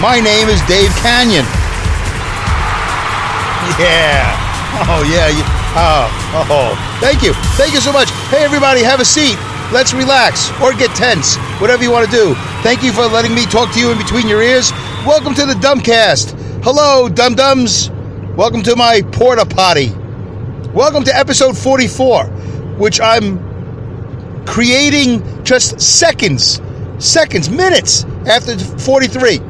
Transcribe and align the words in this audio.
My 0.00 0.20
name 0.20 0.48
is 0.48 0.60
Dave 0.68 0.90
Kanyan. 1.02 1.42
Yeah. 3.82 4.30
Oh, 4.86 5.02
yeah. 5.02 5.34
Oh, 5.74 6.46
oh. 6.48 6.98
Thank 7.00 7.24
you. 7.24 7.34
Thank 7.58 7.74
you 7.74 7.80
so 7.80 7.92
much. 7.92 8.08
Hey, 8.30 8.44
everybody, 8.44 8.80
have 8.84 9.00
a 9.00 9.04
seat. 9.04 9.36
Let's 9.72 9.92
relax 9.92 10.52
or 10.62 10.72
get 10.72 10.94
tense, 10.94 11.34
whatever 11.60 11.82
you 11.82 11.90
want 11.90 12.08
to 12.08 12.12
do. 12.12 12.36
Thank 12.62 12.84
you 12.84 12.92
for 12.92 13.06
letting 13.06 13.34
me 13.34 13.44
talk 13.46 13.74
to 13.74 13.80
you 13.80 13.90
in 13.90 13.98
between 13.98 14.28
your 14.28 14.40
ears. 14.40 14.70
Welcome 15.04 15.34
to 15.34 15.44
the 15.44 15.54
Dumbcast. 15.54 16.62
Hello, 16.62 17.08
Dum 17.08 17.34
Dums. 17.34 17.90
Welcome 18.36 18.62
to 18.62 18.76
my 18.76 19.02
porta 19.10 19.46
potty. 19.46 19.90
Welcome 20.72 21.02
to 21.04 21.16
episode 21.16 21.58
44, 21.58 22.26
which 22.78 23.00
I'm 23.00 24.46
creating 24.46 25.42
just 25.44 25.80
seconds, 25.80 26.62
seconds, 27.00 27.50
minutes 27.50 28.04
after 28.28 28.56
43 28.56 29.47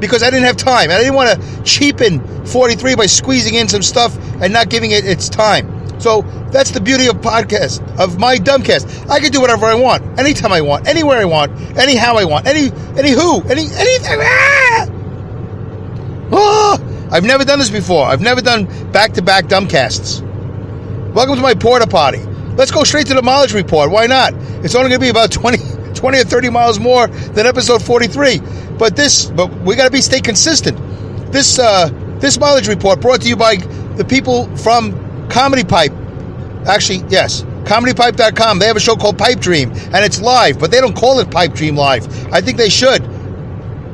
because 0.00 0.22
I 0.22 0.30
didn't 0.30 0.46
have 0.46 0.56
time. 0.56 0.90
I 0.90 0.98
didn't 0.98 1.14
want 1.14 1.40
to 1.40 1.62
cheapen 1.62 2.46
43 2.46 2.94
by 2.94 3.06
squeezing 3.06 3.54
in 3.54 3.68
some 3.68 3.82
stuff 3.82 4.16
and 4.40 4.52
not 4.52 4.68
giving 4.68 4.90
it 4.92 5.04
its 5.04 5.28
time. 5.28 5.78
So 6.00 6.22
that's 6.52 6.70
the 6.70 6.80
beauty 6.80 7.08
of 7.08 7.16
podcast, 7.16 7.82
of 7.98 8.18
my 8.18 8.36
dumbcast. 8.36 9.10
I 9.10 9.18
can 9.20 9.32
do 9.32 9.40
whatever 9.40 9.66
I 9.66 9.74
want, 9.74 10.18
anytime 10.18 10.52
I 10.52 10.60
want, 10.60 10.86
anywhere 10.86 11.18
I 11.18 11.24
want, 11.24 11.52
anyhow 11.76 12.16
I 12.16 12.24
want, 12.24 12.46
any, 12.46 12.70
any 12.96 13.10
who, 13.10 13.42
any, 13.42 13.66
anything. 13.74 14.18
Ah! 14.20 14.86
Oh, 16.30 17.08
I've 17.10 17.24
never 17.24 17.44
done 17.44 17.58
this 17.58 17.70
before. 17.70 18.06
I've 18.06 18.20
never 18.20 18.40
done 18.40 18.66
back-to-back 18.92 19.46
dumbcasts. 19.46 20.22
Welcome 21.12 21.36
to 21.36 21.42
my 21.42 21.54
porta 21.54 21.86
potty. 21.86 22.18
Let's 22.54 22.70
go 22.70 22.84
straight 22.84 23.06
to 23.06 23.14
the 23.14 23.22
mileage 23.22 23.54
report. 23.54 23.90
Why 23.90 24.06
not? 24.06 24.34
It's 24.62 24.74
only 24.74 24.90
going 24.90 25.00
to 25.00 25.04
be 25.04 25.08
about 25.08 25.32
20, 25.32 25.58
20 25.94 26.18
or 26.18 26.24
30 26.24 26.50
miles 26.50 26.78
more 26.78 27.06
than 27.06 27.46
episode 27.46 27.82
43. 27.82 28.40
But 28.78 28.96
this, 28.96 29.26
but 29.26 29.52
we 29.62 29.76
got 29.76 29.84
to 29.84 29.90
be 29.90 30.00
stay 30.00 30.20
consistent. 30.20 30.78
This, 31.32 31.58
uh, 31.58 31.88
this 32.18 32.38
mileage 32.38 32.68
report 32.68 33.00
brought 33.00 33.22
to 33.22 33.28
you 33.28 33.36
by 33.36 33.56
the 33.56 34.04
people 34.04 34.54
from 34.56 35.28
Comedy 35.28 35.64
Pipe. 35.64 35.92
Actually, 36.66 37.04
yes, 37.08 37.42
comedypipe.com. 37.64 38.58
They 38.58 38.66
have 38.66 38.76
a 38.76 38.80
show 38.80 38.96
called 38.96 39.18
Pipe 39.18 39.40
Dream, 39.40 39.70
and 39.70 40.04
it's 40.04 40.20
live, 40.20 40.58
but 40.58 40.70
they 40.70 40.80
don't 40.80 40.96
call 40.96 41.18
it 41.18 41.30
Pipe 41.30 41.52
Dream 41.52 41.76
Live. 41.76 42.32
I 42.32 42.40
think 42.40 42.56
they 42.56 42.70
should, 42.70 43.02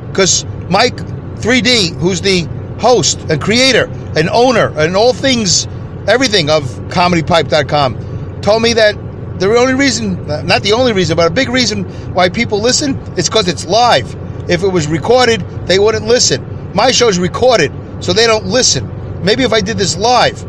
because 0.07 0.45
Mike 0.69 0.95
3D, 0.95 1.95
who's 1.97 2.21
the 2.21 2.47
host 2.79 3.19
and 3.29 3.41
creator 3.41 3.85
and 4.15 4.29
owner 4.29 4.71
and 4.77 4.95
all 4.95 5.13
things, 5.13 5.67
everything 6.07 6.49
of 6.49 6.63
comedypipe.com, 6.89 8.41
told 8.41 8.61
me 8.61 8.73
that 8.73 8.95
the 9.39 9.53
only 9.57 9.73
reason, 9.73 10.25
not 10.25 10.63
the 10.63 10.73
only 10.73 10.93
reason, 10.93 11.17
but 11.17 11.27
a 11.27 11.33
big 11.33 11.49
reason 11.49 11.83
why 12.13 12.29
people 12.29 12.61
listen 12.61 12.97
is 13.17 13.27
because 13.27 13.47
it's 13.47 13.65
live. 13.65 14.15
If 14.47 14.63
it 14.63 14.67
was 14.67 14.87
recorded, 14.87 15.41
they 15.67 15.79
wouldn't 15.79 16.05
listen. 16.05 16.73
My 16.73 16.91
show's 16.91 17.17
recorded, 17.17 17.71
so 17.99 18.13
they 18.13 18.27
don't 18.27 18.45
listen. 18.45 19.23
Maybe 19.23 19.43
if 19.43 19.53
I 19.53 19.61
did 19.61 19.77
this 19.77 19.97
live, 19.97 20.41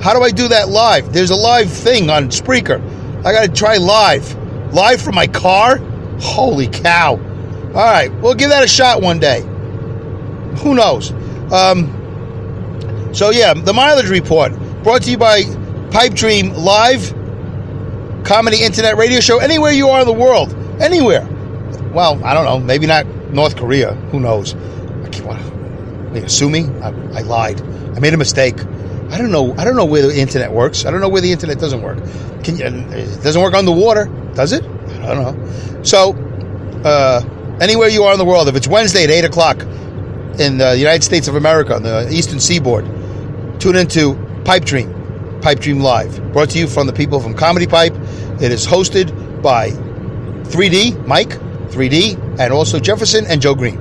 how 0.00 0.14
do 0.14 0.22
I 0.22 0.30
do 0.30 0.48
that 0.48 0.68
live? 0.68 1.12
There's 1.12 1.30
a 1.30 1.36
live 1.36 1.70
thing 1.70 2.10
on 2.10 2.28
Spreaker. 2.28 2.80
I 3.24 3.32
got 3.32 3.46
to 3.46 3.52
try 3.52 3.76
live. 3.76 4.34
Live 4.72 5.00
from 5.00 5.14
my 5.14 5.26
car? 5.26 5.78
Holy 6.20 6.66
cow. 6.68 7.12
All 7.12 7.72
right, 7.72 8.12
we'll 8.20 8.34
give 8.34 8.50
that 8.50 8.62
a 8.62 8.68
shot 8.68 9.02
one 9.02 9.18
day. 9.18 9.40
Who 10.62 10.74
knows? 10.74 11.10
Um, 11.52 13.10
so, 13.12 13.30
yeah, 13.30 13.54
the 13.54 13.72
mileage 13.72 14.08
report 14.08 14.52
brought 14.82 15.02
to 15.02 15.10
you 15.10 15.18
by 15.18 15.44
Pipe 15.90 16.14
Dream 16.14 16.50
Live, 16.50 17.14
comedy 18.24 18.62
internet 18.62 18.96
radio 18.96 19.20
show, 19.20 19.38
anywhere 19.38 19.72
you 19.72 19.88
are 19.88 20.00
in 20.00 20.06
the 20.06 20.12
world. 20.12 20.52
Anywhere. 20.80 21.28
Well, 21.94 22.22
I 22.24 22.34
don't 22.34 22.44
know. 22.44 22.58
Maybe 22.58 22.86
not 22.86 23.06
North 23.06 23.56
Korea. 23.56 23.94
Who 24.10 24.20
knows? 24.20 24.54
I 24.54 25.08
can't 25.08 25.24
want 25.24 25.44
sue 26.30 26.48
me. 26.48 26.64
I, 26.80 26.88
I 26.88 27.20
lied. 27.22 27.60
I 27.60 28.00
made 28.00 28.14
a 28.14 28.16
mistake. 28.16 28.60
I 29.10 29.18
don't 29.18 29.30
know. 29.30 29.54
I 29.56 29.64
don't 29.64 29.76
know 29.76 29.84
where 29.84 30.02
the 30.02 30.18
internet 30.18 30.52
works. 30.52 30.86
I 30.86 30.90
don't 30.90 31.00
know 31.00 31.08
where 31.08 31.20
the 31.20 31.32
internet 31.32 31.58
doesn't 31.58 31.82
work. 31.82 31.98
Can 32.44 32.56
you, 32.56 32.66
it 32.66 33.22
doesn't 33.22 33.40
work 33.40 33.54
on 33.54 33.64
the 33.64 33.72
water, 33.72 34.06
does 34.34 34.52
it? 34.52 34.64
I 34.64 35.14
don't 35.14 35.22
know. 35.22 35.82
So, 35.82 36.14
uh, 36.84 37.22
anywhere 37.60 37.88
you 37.88 38.04
are 38.04 38.12
in 38.12 38.18
the 38.18 38.24
world, 38.24 38.48
if 38.48 38.56
it's 38.56 38.68
Wednesday 38.68 39.04
at 39.04 39.10
eight 39.10 39.24
o'clock 39.24 39.60
in 40.38 40.58
the 40.58 40.74
United 40.76 41.04
States 41.04 41.28
of 41.28 41.36
America 41.36 41.74
on 41.74 41.82
the 41.82 42.10
Eastern 42.10 42.40
Seaboard, 42.40 42.84
tune 43.60 43.76
into 43.76 44.14
Pipe 44.44 44.64
Dream, 44.64 45.40
Pipe 45.42 45.60
Dream 45.60 45.80
Live, 45.80 46.32
brought 46.32 46.50
to 46.50 46.58
you 46.58 46.66
from 46.66 46.86
the 46.86 46.92
people 46.92 47.20
from 47.20 47.34
Comedy 47.34 47.66
Pipe. 47.66 47.94
It 48.40 48.50
is 48.50 48.66
hosted 48.66 49.42
by 49.42 49.70
3D 49.70 51.06
Mike, 51.06 51.38
3D, 51.74 52.38
and 52.38 52.52
also 52.52 52.78
Jefferson 52.78 53.26
and 53.26 53.40
Joe 53.42 53.54
Green. 53.54 53.76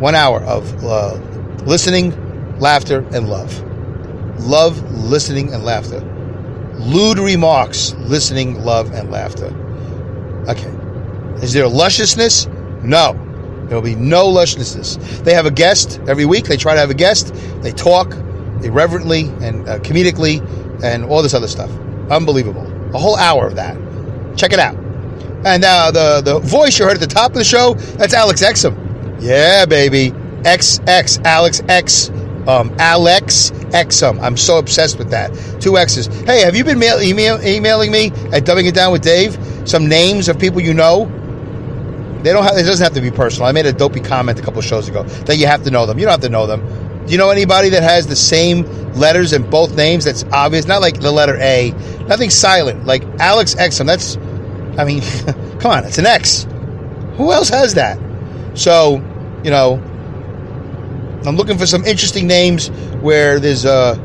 One 0.00 0.14
hour 0.14 0.40
of 0.42 0.84
uh, 0.84 1.14
listening, 1.64 2.12
laughter, 2.60 3.06
and 3.12 3.28
love 3.28 3.64
love, 4.40 4.80
listening, 4.92 5.52
and 5.52 5.64
laughter. 5.64 6.00
Lewd 6.78 7.18
remarks, 7.18 7.94
listening, 7.94 8.62
love, 8.64 8.92
and 8.92 9.10
laughter. 9.10 9.46
Okay. 10.48 10.70
Is 11.42 11.52
there 11.52 11.68
lusciousness? 11.68 12.46
No. 12.82 13.12
There 13.66 13.76
will 13.76 13.82
be 13.82 13.96
no 13.96 14.26
lusciousness. 14.26 14.96
They 15.20 15.34
have 15.34 15.46
a 15.46 15.50
guest 15.50 16.00
every 16.08 16.24
week. 16.24 16.44
They 16.46 16.56
try 16.56 16.74
to 16.74 16.80
have 16.80 16.90
a 16.90 16.94
guest. 16.94 17.34
They 17.62 17.72
talk 17.72 18.14
irreverently 18.62 19.24
and 19.40 19.68
uh, 19.68 19.78
comedically 19.80 20.42
and 20.82 21.04
all 21.04 21.22
this 21.22 21.34
other 21.34 21.48
stuff. 21.48 21.70
Unbelievable. 22.10 22.66
A 22.94 22.98
whole 22.98 23.16
hour 23.16 23.46
of 23.46 23.56
that. 23.56 23.76
Check 24.36 24.52
it 24.52 24.58
out. 24.58 24.76
And 25.44 25.64
uh, 25.64 25.90
the, 25.90 26.20
the 26.20 26.38
voice 26.40 26.78
you 26.78 26.84
heard 26.84 26.94
at 26.94 27.00
the 27.00 27.06
top 27.06 27.30
of 27.30 27.36
the 27.36 27.44
show, 27.44 27.74
that's 27.74 28.14
Alex 28.14 28.42
Exum. 28.42 29.18
Yeah, 29.20 29.66
baby. 29.66 30.10
XX, 30.42 31.24
Alex 31.24 31.62
X 31.68 32.10
um, 32.48 32.74
Alex 32.78 33.50
Exum. 33.70 34.20
I'm 34.22 34.36
so 34.36 34.58
obsessed 34.58 34.98
with 34.98 35.10
that. 35.10 35.30
Two 35.60 35.76
X's. 35.76 36.06
Hey, 36.24 36.40
have 36.40 36.56
you 36.56 36.64
been 36.64 36.78
mail, 36.78 37.00
email, 37.00 37.40
emailing 37.46 37.92
me 37.92 38.06
at 38.32 38.44
Dumbing 38.44 38.66
It 38.66 38.74
Down 38.74 38.90
with 38.90 39.02
Dave? 39.02 39.38
Some 39.68 39.86
names 39.86 40.28
of 40.28 40.38
people 40.38 40.60
you 40.60 40.72
know? 40.72 41.04
They 42.22 42.32
don't 42.32 42.42
have, 42.42 42.56
it 42.56 42.64
doesn't 42.64 42.82
have 42.82 42.94
to 42.94 43.00
be 43.00 43.10
personal. 43.10 43.46
I 43.46 43.52
made 43.52 43.66
a 43.66 43.72
dopey 43.72 44.00
comment 44.00 44.40
a 44.40 44.42
couple 44.42 44.60
shows 44.62 44.88
ago 44.88 45.02
that 45.02 45.36
you 45.36 45.46
have 45.46 45.62
to 45.64 45.70
know 45.70 45.86
them. 45.86 45.98
You 45.98 46.06
don't 46.06 46.12
have 46.12 46.22
to 46.22 46.30
know 46.30 46.46
them. 46.46 47.04
Do 47.04 47.12
you 47.12 47.18
know 47.18 47.30
anybody 47.30 47.68
that 47.70 47.82
has 47.82 48.06
the 48.06 48.16
same 48.16 48.62
letters 48.94 49.32
in 49.32 49.48
both 49.48 49.76
names 49.76 50.04
that's 50.04 50.24
obvious? 50.32 50.66
Not 50.66 50.80
like 50.80 51.00
the 51.00 51.12
letter 51.12 51.36
A, 51.36 51.70
nothing 52.08 52.30
silent. 52.30 52.86
Like 52.86 53.04
Alex 53.20 53.54
Exum. 53.54 53.86
That's, 53.86 54.16
I 54.78 54.84
mean, 54.84 55.02
come 55.60 55.72
on, 55.72 55.84
it's 55.84 55.98
an 55.98 56.06
X. 56.06 56.46
Who 57.16 57.32
else 57.32 57.48
has 57.48 57.74
that? 57.74 57.98
So, 58.54 58.96
you 59.44 59.50
know, 59.50 59.74
I'm 61.26 61.36
looking 61.36 61.58
for 61.58 61.66
some 61.66 61.84
interesting 61.84 62.26
names 62.26 62.68
where 63.00 63.40
there's 63.40 63.64
a, 63.64 64.00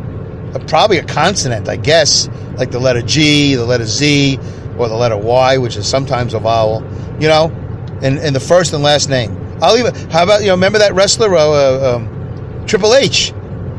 a, 0.56 0.60
probably 0.68 0.98
a 0.98 1.04
consonant, 1.04 1.70
I 1.70 1.76
guess, 1.76 2.28
like 2.58 2.72
the 2.72 2.80
letter 2.80 3.02
G, 3.02 3.56
the 3.56 3.66
letter 3.66 3.86
Z, 3.86 4.40
or 4.78 4.90
the 4.90 4.96
letter 4.96 5.18
Y, 5.18 5.60
which 5.60 5.78
is 5.78 5.88
sometimes 5.88 6.34
a 6.34 6.40
vowel. 6.40 6.84
You 7.20 7.28
know, 7.28 7.46
in, 8.02 8.18
in 8.18 8.34
the 8.34 8.40
first 8.40 8.74
and 8.74 8.84
last 8.84 9.10
name. 9.10 9.40
I'll 9.62 9.78
even. 9.78 9.94
How 10.10 10.24
about 10.24 10.42
you 10.42 10.48
know? 10.48 10.54
Remember 10.54 10.80
that 10.80 10.94
wrestler, 10.94 11.36
uh, 11.36 11.96
um, 11.96 12.66
Triple 12.66 12.96
H? 12.96 13.32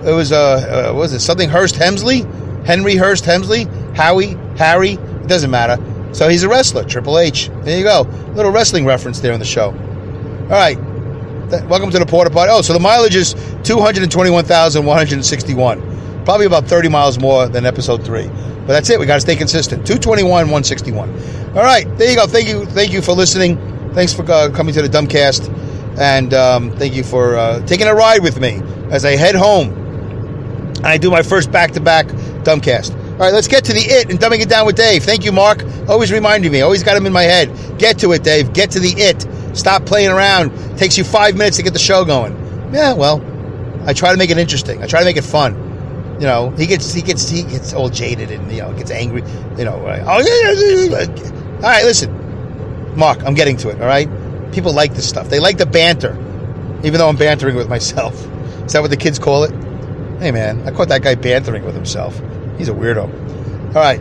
It 0.04 0.12
was 0.14 0.32
uh, 0.32 0.90
uh, 0.90 0.94
was 0.94 1.12
it 1.12 1.20
something 1.20 1.48
Hurst 1.48 1.74
Hemsley, 1.74 2.24
Henry 2.64 2.94
Hurst 2.94 3.24
Hemsley, 3.24 3.66
Howie, 3.96 4.36
Harry. 4.56 4.92
It 4.92 5.28
doesn't 5.28 5.50
matter. 5.50 5.76
So 6.14 6.28
he's 6.28 6.44
a 6.44 6.48
wrestler, 6.48 6.84
Triple 6.84 7.18
H. 7.18 7.50
There 7.62 7.76
you 7.76 7.82
go, 7.84 8.02
little 8.34 8.52
wrestling 8.52 8.86
reference 8.86 9.18
there 9.20 9.32
in 9.32 9.40
the 9.40 9.44
show. 9.44 9.72
All 10.44 10.48
right, 10.48 10.78
welcome 11.68 11.90
to 11.90 11.98
the 11.98 12.06
porta 12.06 12.30
potty. 12.30 12.52
Oh, 12.52 12.62
so 12.62 12.72
the 12.72 12.78
mileage 12.78 13.16
is 13.16 13.34
221,161. 13.64 16.24
Probably 16.24 16.46
about 16.46 16.66
30 16.66 16.88
miles 16.88 17.18
more 17.18 17.48
than 17.48 17.66
episode 17.66 18.04
three. 18.04 18.28
But 18.28 18.68
that's 18.68 18.88
it. 18.88 18.98
We 18.98 19.04
got 19.04 19.16
to 19.16 19.20
stay 19.20 19.36
consistent. 19.36 19.86
221, 19.86 20.30
161. 20.30 21.10
All 21.54 21.62
right. 21.62 21.86
There 21.98 22.08
you 22.08 22.16
go. 22.16 22.26
Thank 22.26 22.48
you. 22.48 22.64
Thank 22.64 22.92
you 22.92 23.02
for 23.02 23.12
listening. 23.12 23.58
Thanks 23.92 24.14
for 24.14 24.22
uh, 24.30 24.48
coming 24.50 24.72
to 24.72 24.80
the 24.80 24.88
Dumbcast. 24.88 25.50
And 25.98 26.32
um, 26.32 26.70
thank 26.78 26.94
you 26.94 27.04
for 27.04 27.36
uh, 27.36 27.60
taking 27.66 27.86
a 27.86 27.94
ride 27.94 28.22
with 28.22 28.40
me 28.40 28.62
as 28.90 29.04
I 29.04 29.16
head 29.16 29.34
home. 29.34 30.72
I 30.82 30.96
do 30.96 31.10
my 31.10 31.20
first 31.22 31.52
back 31.52 31.72
to 31.72 31.80
back 31.80 32.06
Dumbcast. 32.06 33.03
All 33.14 33.20
right, 33.20 33.32
let's 33.32 33.46
get 33.46 33.64
to 33.66 33.72
the 33.72 33.80
it 33.80 34.10
and 34.10 34.18
dumbing 34.18 34.40
it 34.40 34.48
down 34.48 34.66
with 34.66 34.74
Dave. 34.74 35.04
Thank 35.04 35.24
you, 35.24 35.30
Mark. 35.30 35.62
Always 35.88 36.10
reminding 36.10 36.50
me. 36.50 36.62
Always 36.62 36.82
got 36.82 36.96
him 36.96 37.06
in 37.06 37.12
my 37.12 37.22
head. 37.22 37.78
Get 37.78 38.00
to 38.00 38.10
it, 38.10 38.24
Dave. 38.24 38.52
Get 38.52 38.72
to 38.72 38.80
the 38.80 38.90
it. 38.90 39.56
Stop 39.56 39.86
playing 39.86 40.10
around. 40.10 40.50
Takes 40.78 40.98
you 40.98 41.04
five 41.04 41.36
minutes 41.36 41.56
to 41.58 41.62
get 41.62 41.72
the 41.72 41.78
show 41.78 42.04
going. 42.04 42.32
Yeah, 42.74 42.94
well, 42.94 43.22
I 43.86 43.92
try 43.92 44.10
to 44.10 44.18
make 44.18 44.30
it 44.30 44.38
interesting. 44.38 44.82
I 44.82 44.88
try 44.88 44.98
to 44.98 45.04
make 45.04 45.16
it 45.16 45.22
fun. 45.22 45.54
You 46.14 46.26
know, 46.26 46.50
he 46.50 46.66
gets 46.66 46.92
he 46.92 47.02
gets 47.02 47.28
he 47.28 47.44
gets 47.44 47.72
all 47.72 47.88
jaded 47.88 48.32
and 48.32 48.50
you 48.50 48.62
know 48.62 48.72
gets 48.72 48.90
angry. 48.90 49.22
You 49.56 49.64
know, 49.64 49.78
like, 49.78 50.02
oh 50.04 50.18
yeah, 50.18 50.96
yeah, 50.96 51.02
yeah. 51.02 51.54
All 51.56 51.60
right, 51.60 51.84
listen, 51.84 52.96
Mark, 52.96 53.22
I'm 53.22 53.34
getting 53.34 53.56
to 53.58 53.68
it. 53.68 53.80
All 53.80 53.86
right, 53.86 54.08
people 54.52 54.72
like 54.72 54.94
this 54.94 55.08
stuff. 55.08 55.28
They 55.28 55.38
like 55.38 55.58
the 55.58 55.66
banter, 55.66 56.14
even 56.82 56.94
though 56.94 57.08
I'm 57.08 57.16
bantering 57.16 57.54
with 57.54 57.68
myself. 57.68 58.14
Is 58.64 58.72
that 58.72 58.80
what 58.80 58.90
the 58.90 58.96
kids 58.96 59.20
call 59.20 59.44
it? 59.44 59.52
Hey 60.18 60.32
man, 60.32 60.66
I 60.66 60.72
caught 60.72 60.88
that 60.88 61.02
guy 61.02 61.14
bantering 61.14 61.64
with 61.64 61.76
himself. 61.76 62.20
He's 62.58 62.68
a 62.68 62.72
weirdo. 62.72 63.74
All 63.74 63.82
right. 63.82 64.00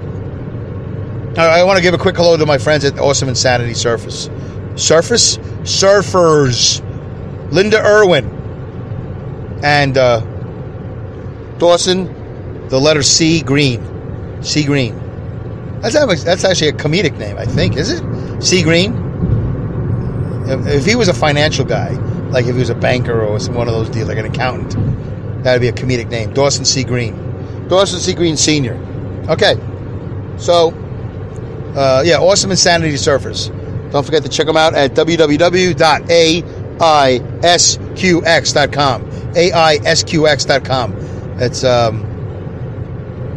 I 1.37 1.63
want 1.63 1.77
to 1.77 1.81
give 1.83 1.93
a 1.93 1.97
quick 1.97 2.15
hello 2.15 2.37
to 2.37 2.45
my 2.45 2.57
friends 2.57 2.85
at 2.85 2.99
Awesome 2.99 3.29
Insanity 3.29 3.73
Surface. 3.73 4.29
Surface? 4.75 5.37
Surfers. 5.63 6.81
Linda 7.51 7.83
Irwin. 7.83 8.29
And 9.63 9.97
uh, 9.97 10.19
Dawson, 11.57 12.67
the 12.69 12.79
letter 12.79 13.01
C 13.01 13.41
Green. 13.41 13.81
C 14.43 14.63
Green. 14.63 14.99
That's, 15.81 16.23
that's 16.23 16.43
actually 16.43 16.69
a 16.69 16.73
comedic 16.73 17.17
name, 17.17 17.37
I 17.37 17.45
think, 17.45 17.77
is 17.77 17.89
it? 17.89 18.41
C 18.41 18.61
Green? 18.63 18.93
If, 20.47 20.67
if 20.67 20.85
he 20.85 20.95
was 20.95 21.07
a 21.07 21.13
financial 21.13 21.65
guy, 21.65 21.89
like 22.29 22.45
if 22.45 22.53
he 22.53 22.59
was 22.59 22.69
a 22.69 22.75
banker 22.75 23.21
or 23.21 23.39
some 23.39 23.55
one 23.55 23.67
of 23.67 23.73
those 23.73 23.89
deals, 23.89 24.09
like 24.09 24.17
an 24.17 24.25
accountant, 24.25 25.43
that'd 25.43 25.61
be 25.61 25.67
a 25.67 25.71
comedic 25.71 26.09
name. 26.09 26.33
Dawson 26.33 26.65
C. 26.65 26.83
Green. 26.83 27.15
Dawson 27.67 27.99
C. 27.99 28.13
Green 28.13 28.37
Sr. 28.37 28.75
Okay. 29.29 29.55
So, 30.37 30.71
uh, 31.75 32.03
yeah, 32.05 32.17
Awesome 32.17 32.51
Insanity 32.51 32.95
Surfers. 32.95 33.49
Don't 33.91 34.05
forget 34.05 34.23
to 34.23 34.29
check 34.29 34.47
them 34.47 34.57
out 34.57 34.73
at 34.73 34.93
www.aisqx.com. 34.93 35.73
AISQX.com. 39.33 40.95
That's 41.37 41.63
um, 41.63 42.12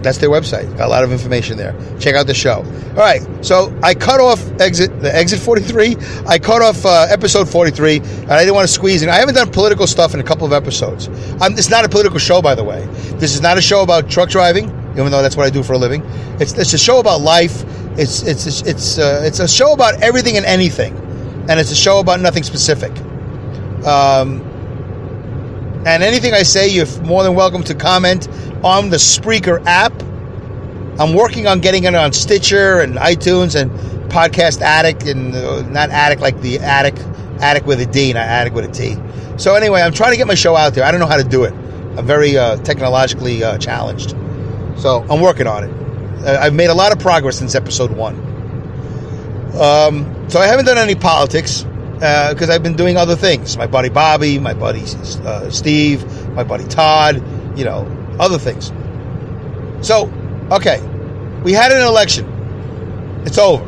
that's 0.06 0.18
their 0.18 0.30
website. 0.30 0.76
Got 0.76 0.86
a 0.86 0.90
lot 0.90 1.04
of 1.04 1.12
information 1.12 1.56
there. 1.56 1.74
Check 1.98 2.14
out 2.14 2.26
the 2.26 2.34
show. 2.34 2.64
All 2.90 3.02
right, 3.02 3.22
so 3.44 3.76
I 3.82 3.94
cut 3.94 4.20
off 4.20 4.40
exit 4.60 5.00
the 5.00 5.14
exit 5.14 5.40
43. 5.40 5.96
I 6.26 6.38
cut 6.38 6.62
off 6.62 6.84
uh, 6.86 7.06
episode 7.10 7.48
43, 7.48 7.96
and 7.98 8.32
I 8.32 8.40
didn't 8.40 8.54
want 8.54 8.66
to 8.66 8.72
squeeze 8.72 9.02
in. 9.02 9.08
I 9.08 9.16
haven't 9.16 9.34
done 9.34 9.50
political 9.50 9.86
stuff 9.86 10.14
in 10.14 10.20
a 10.20 10.24
couple 10.24 10.46
of 10.46 10.52
episodes. 10.52 11.08
Um, 11.40 11.54
it's 11.54 11.70
not 11.70 11.84
a 11.84 11.88
political 11.88 12.18
show, 12.18 12.40
by 12.40 12.54
the 12.54 12.64
way. 12.64 12.86
This 13.18 13.34
is 13.34 13.40
not 13.40 13.58
a 13.58 13.60
show 13.60 13.82
about 13.82 14.08
truck 14.08 14.30
driving, 14.30 14.66
even 14.92 15.10
though 15.10 15.22
that's 15.22 15.36
what 15.36 15.46
I 15.46 15.50
do 15.50 15.62
for 15.62 15.74
a 15.74 15.78
living. 15.78 16.02
It's 16.40 16.52
it's 16.52 16.72
a 16.72 16.78
show 16.78 17.00
about 17.00 17.20
life. 17.20 17.64
It's 17.98 18.22
it's 18.22 18.62
it's 18.62 18.98
uh, 18.98 19.22
it's 19.24 19.40
a 19.40 19.48
show 19.48 19.72
about 19.72 20.02
everything 20.02 20.36
and 20.36 20.46
anything, 20.46 20.96
and 21.48 21.58
it's 21.60 21.72
a 21.72 21.76
show 21.76 21.98
about 22.00 22.20
nothing 22.20 22.44
specific. 22.44 22.92
Um, 23.84 24.55
and 25.86 26.02
anything 26.02 26.34
I 26.34 26.42
say, 26.42 26.68
you're 26.68 27.00
more 27.02 27.22
than 27.22 27.36
welcome 27.36 27.62
to 27.62 27.74
comment 27.74 28.28
on 28.64 28.90
the 28.90 28.96
Spreaker 28.96 29.64
app. 29.66 29.92
I'm 31.00 31.14
working 31.14 31.46
on 31.46 31.60
getting 31.60 31.84
it 31.84 31.94
on 31.94 32.12
Stitcher 32.12 32.80
and 32.80 32.96
iTunes 32.96 33.54
and 33.54 33.70
Podcast 34.10 34.62
Addict 34.62 35.06
and 35.06 35.32
uh, 35.32 35.62
not 35.68 35.90
Addict 35.90 36.20
like 36.20 36.40
the 36.40 36.58
Addict, 36.58 36.98
Addict 37.40 37.66
with 37.66 37.80
a 37.80 37.86
D, 37.86 38.12
not 38.12 38.26
Addict 38.26 38.56
with 38.56 38.64
a 38.64 38.72
T. 38.72 38.96
So 39.38 39.54
anyway, 39.54 39.80
I'm 39.80 39.92
trying 39.92 40.10
to 40.10 40.16
get 40.16 40.26
my 40.26 40.34
show 40.34 40.56
out 40.56 40.74
there. 40.74 40.82
I 40.82 40.90
don't 40.90 40.98
know 40.98 41.06
how 41.06 41.18
to 41.18 41.28
do 41.28 41.44
it. 41.44 41.52
I'm 41.96 42.04
very 42.04 42.36
uh, 42.36 42.56
technologically 42.56 43.44
uh, 43.44 43.56
challenged, 43.58 44.10
so 44.76 45.06
I'm 45.08 45.20
working 45.20 45.46
on 45.46 45.64
it. 45.64 46.26
I've 46.26 46.54
made 46.54 46.70
a 46.70 46.74
lot 46.74 46.90
of 46.90 46.98
progress 46.98 47.38
since 47.38 47.54
episode 47.54 47.92
one. 47.92 48.16
Um, 49.54 50.28
so 50.28 50.40
I 50.40 50.46
haven't 50.46 50.64
done 50.64 50.78
any 50.78 50.96
politics 50.96 51.64
because 51.96 52.50
uh, 52.50 52.52
I've 52.52 52.62
been 52.62 52.76
doing 52.76 52.96
other 52.96 53.16
things. 53.16 53.56
My 53.56 53.66
buddy 53.66 53.88
Bobby, 53.88 54.38
my 54.38 54.52
buddy 54.52 54.82
uh, 55.24 55.50
Steve, 55.50 56.04
my 56.34 56.44
buddy 56.44 56.64
Todd, 56.64 57.16
you 57.58 57.64
know, 57.64 57.86
other 58.20 58.38
things. 58.38 58.72
So, 59.86 60.12
okay, 60.50 60.80
we 61.42 61.52
had 61.52 61.72
an 61.72 61.82
election. 61.82 62.26
It's 63.24 63.38
over. 63.38 63.64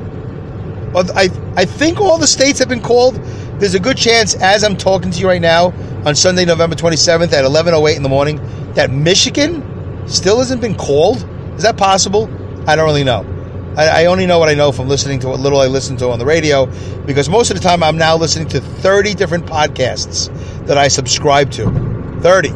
Well, 0.92 1.10
I, 1.16 1.30
I 1.56 1.64
think 1.64 2.00
all 2.00 2.18
the 2.18 2.26
states 2.26 2.58
have 2.58 2.68
been 2.68 2.82
called. 2.82 3.16
There's 3.60 3.74
a 3.74 3.80
good 3.80 3.96
chance, 3.96 4.34
as 4.36 4.62
I'm 4.62 4.76
talking 4.76 5.10
to 5.10 5.18
you 5.20 5.26
right 5.26 5.40
now, 5.40 5.72
on 6.06 6.14
Sunday, 6.14 6.44
November 6.44 6.76
27th 6.76 7.32
at 7.32 7.44
11:08 7.44 7.96
in 7.96 8.02
the 8.02 8.08
morning, 8.08 8.40
that 8.74 8.90
Michigan 8.90 10.06
still 10.06 10.38
hasn't 10.38 10.60
been 10.60 10.74
called. 10.74 11.26
Is 11.56 11.62
that 11.62 11.76
possible? 11.76 12.30
I 12.66 12.76
don't 12.76 12.84
really 12.84 13.04
know. 13.04 13.37
I, 13.78 14.02
I, 14.02 14.06
only 14.06 14.26
know 14.26 14.40
what 14.40 14.48
I 14.48 14.54
know 14.54 14.72
from 14.72 14.88
listening 14.88 15.20
to 15.20 15.28
what 15.28 15.38
little 15.38 15.60
I 15.60 15.68
listen 15.68 15.96
to 15.98 16.10
on 16.10 16.18
the 16.18 16.26
radio, 16.26 16.66
because 17.06 17.28
most 17.28 17.52
of 17.52 17.56
the 17.56 17.62
time 17.62 17.84
I'm 17.84 17.96
now 17.96 18.16
listening 18.16 18.48
to 18.48 18.60
30 18.60 19.14
different 19.14 19.46
podcasts 19.46 20.26
that 20.66 20.76
I 20.76 20.88
subscribe 20.88 21.52
to. 21.52 21.70
30. 22.20 22.50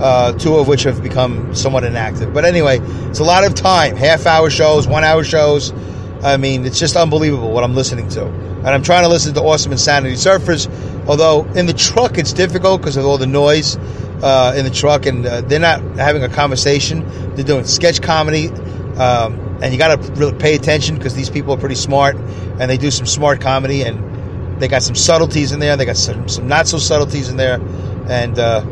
Uh, 0.00 0.32
two 0.32 0.56
of 0.56 0.66
which 0.66 0.84
have 0.84 1.02
become 1.02 1.54
somewhat 1.54 1.84
inactive. 1.84 2.32
But 2.32 2.46
anyway, 2.46 2.78
it's 3.10 3.18
a 3.18 3.24
lot 3.24 3.44
of 3.44 3.54
time. 3.54 3.94
Half 3.96 4.24
hour 4.24 4.48
shows, 4.48 4.88
one 4.88 5.04
hour 5.04 5.22
shows. 5.22 5.74
I 6.22 6.38
mean, 6.38 6.64
it's 6.64 6.78
just 6.78 6.96
unbelievable 6.96 7.50
what 7.50 7.62
I'm 7.62 7.74
listening 7.74 8.08
to. 8.10 8.24
And 8.26 8.68
I'm 8.68 8.82
trying 8.82 9.02
to 9.02 9.08
listen 9.08 9.34
to 9.34 9.42
Awesome 9.42 9.72
Insanity 9.72 10.14
Surfers, 10.14 10.66
although 11.06 11.44
in 11.56 11.66
the 11.66 11.74
truck 11.74 12.16
it's 12.16 12.32
difficult 12.32 12.80
because 12.80 12.96
of 12.96 13.04
all 13.04 13.18
the 13.18 13.26
noise 13.26 13.76
uh, 14.22 14.54
in 14.56 14.64
the 14.64 14.70
truck, 14.70 15.04
and 15.04 15.26
uh, 15.26 15.42
they're 15.42 15.60
not 15.60 15.82
having 15.96 16.22
a 16.22 16.28
conversation. 16.30 17.04
They're 17.34 17.44
doing 17.44 17.64
sketch 17.64 18.00
comedy. 18.00 18.48
Um, 18.96 19.47
and 19.60 19.72
you 19.72 19.78
got 19.78 20.00
to 20.00 20.12
really 20.12 20.36
pay 20.38 20.54
attention 20.54 20.96
because 20.96 21.14
these 21.14 21.30
people 21.30 21.52
are 21.54 21.58
pretty 21.58 21.74
smart 21.74 22.16
and 22.16 22.70
they 22.70 22.76
do 22.76 22.90
some 22.90 23.06
smart 23.06 23.40
comedy 23.40 23.82
and 23.82 24.60
they 24.60 24.68
got 24.68 24.82
some 24.82 24.94
subtleties 24.94 25.52
in 25.52 25.60
there 25.60 25.76
they 25.76 25.84
got 25.84 25.96
some, 25.96 26.28
some 26.28 26.48
not 26.48 26.66
so 26.66 26.78
subtleties 26.78 27.28
in 27.28 27.36
there 27.36 27.60
and 28.08 28.38
uh, 28.38 28.64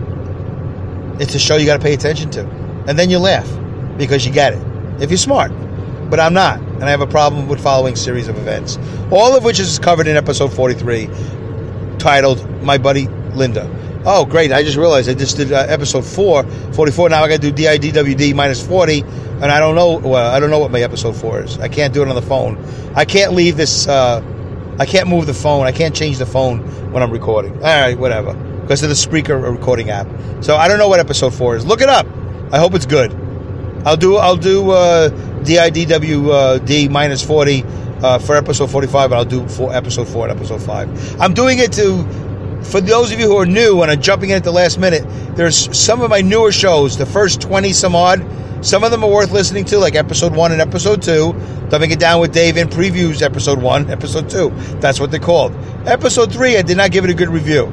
it's 1.21 1.35
a 1.35 1.39
show 1.39 1.57
you 1.57 1.67
got 1.67 1.77
to 1.77 1.83
pay 1.83 1.95
attention 1.95 2.31
to. 2.31 2.47
And 2.87 2.99
then 2.99 3.11
you 3.11 3.19
laugh 3.19 3.49
because 3.99 4.27
you 4.27 4.33
get 4.33 4.53
it 4.53 4.63
if 5.01 5.11
you're 5.11 5.19
smart. 5.19 5.53
But 6.11 6.21
i'm 6.21 6.35
not 6.35 6.61
and 6.61 6.85
i 6.85 6.91
have 6.91 7.01
a 7.01 7.07
problem 7.07 7.49
with 7.49 7.61
following 7.61 7.97
series 7.97 8.29
of 8.29 8.37
events. 8.39 8.79
All 9.11 9.37
of 9.37 9.45
which 9.45 9.59
is 9.59 9.79
covered 9.79 10.07
in 10.07 10.17
episode 10.17 10.53
43 10.53 11.09
titled 11.99 12.49
my 12.63 12.79
buddy 12.79 13.09
linda 13.35 13.65
oh 14.07 14.25
great. 14.25 14.53
I 14.53 14.63
just 14.63 14.77
realized 14.77 15.09
i 15.09 15.15
just 15.15 15.37
did 15.37 15.53
uh, 15.53 15.67
episode 15.69 16.05
4 16.05 16.45
44 16.73 17.09
now 17.11 17.23
i 17.23 17.29
gotta 17.29 17.51
do 17.51 17.53
didwd 17.53 18.35
minus 18.35 18.67
40 18.67 19.01
and 19.03 19.45
i 19.45 19.59
don't 19.59 19.75
know 19.75 19.99
well 19.99 20.31
i 20.33 20.41
don't 20.41 20.51
know 20.51 20.59
what 20.59 20.71
my 20.71 20.81
episode 20.81 21.17
4 21.17 21.43
is. 21.43 21.59
I 21.59 21.69
can't 21.69 21.93
do 21.93 22.03
it 22.03 22.09
on 22.09 22.15
the 22.15 22.23
phone. 22.23 22.57
I 22.95 23.05
can't 23.05 23.33
leave 23.35 23.57
this 23.57 23.87
uh, 23.89 24.23
i 24.79 24.87
can't 24.87 25.09
move 25.09 25.27
the 25.27 25.35
phone. 25.35 25.67
I 25.67 25.73
can't 25.73 25.95
change 25.95 26.19
the 26.19 26.27
phone 26.27 26.61
when 26.93 27.03
i'm 27.03 27.11
recording. 27.11 27.53
All 27.57 27.81
right 27.81 27.99
whatever. 27.99 28.35
Because 28.63 28.83
of 28.83 28.89
the 28.89 28.95
Spreaker 28.95 29.41
recording 29.41 29.91
app. 29.91 30.07
So 30.43 30.57
i 30.57 30.69
don't 30.69 30.79
know 30.79 30.89
what 30.89 31.01
episode 31.01 31.35
4 31.35 31.57
is. 31.57 31.67
Look 31.67 31.81
it 31.81 31.89
up. 31.89 32.07
I 32.53 32.59
hope 32.59 32.75
it's 32.75 32.87
good. 32.87 33.13
I'll 33.85 33.97
do 33.97 34.17
i'll 34.17 34.37
do 34.37 34.71
uh, 34.71 35.11
didwd 35.45 36.91
minus 36.91 37.23
40 37.23 37.65
uh, 38.03 38.19
for 38.19 38.35
episode 38.35 38.69
45 38.69 39.13
and 39.13 39.15
i'll 39.15 39.25
do 39.25 39.47
for 39.49 39.73
episode 39.73 40.09
4 40.09 40.29
and 40.29 40.39
episode 40.39 40.61
5 40.61 41.21
i'm 41.21 41.35
doing 41.35 41.61
it 41.61 41.73
to 41.75 42.05
for 42.67 42.81
those 42.81 43.13
of 43.13 43.21
you 43.21 43.27
who 43.27 43.37
are 43.37 43.47
new 43.47 43.83
and 43.83 43.91
are 43.91 43.97
jumping 43.97 44.31
in 44.31 44.37
at 44.37 44.45
the 44.45 44.53
last 44.53 44.79
minute, 44.79 45.05
there's 45.37 45.77
some 45.77 46.03
of 46.03 46.11
my 46.11 46.21
newer 46.21 46.53
shows, 46.53 46.97
the 46.97 47.07
first 47.07 47.41
20 47.41 47.73
some 47.73 47.95
odd. 47.95 48.25
Some 48.65 48.83
of 48.83 48.91
them 48.91 49.05
are 49.05 49.11
worth 49.11 49.31
listening 49.31 49.65
to, 49.67 49.79
like 49.79 49.95
episode 49.95 50.35
one 50.35 50.51
and 50.51 50.61
episode 50.61 51.03
two. 51.03 51.33
Dumbing 51.69 51.93
it 51.93 51.99
down 51.99 52.21
with 52.21 52.33
Dave 52.33 52.57
in 52.57 52.69
previews, 52.69 53.23
episode 53.23 53.63
one, 53.63 53.91
episode 53.99 54.29
two. 54.29 54.51
That's 54.81 54.99
what 54.99 55.11
they're 55.11 55.21
called. 55.21 55.55
Episode 55.87 56.33
three, 56.33 56.57
I 56.57 56.63
did 56.63 56.77
not 56.77 56.91
give 56.91 57.05
it 57.05 57.11
a 57.11 57.15
good 57.15 57.29
review. 57.29 57.67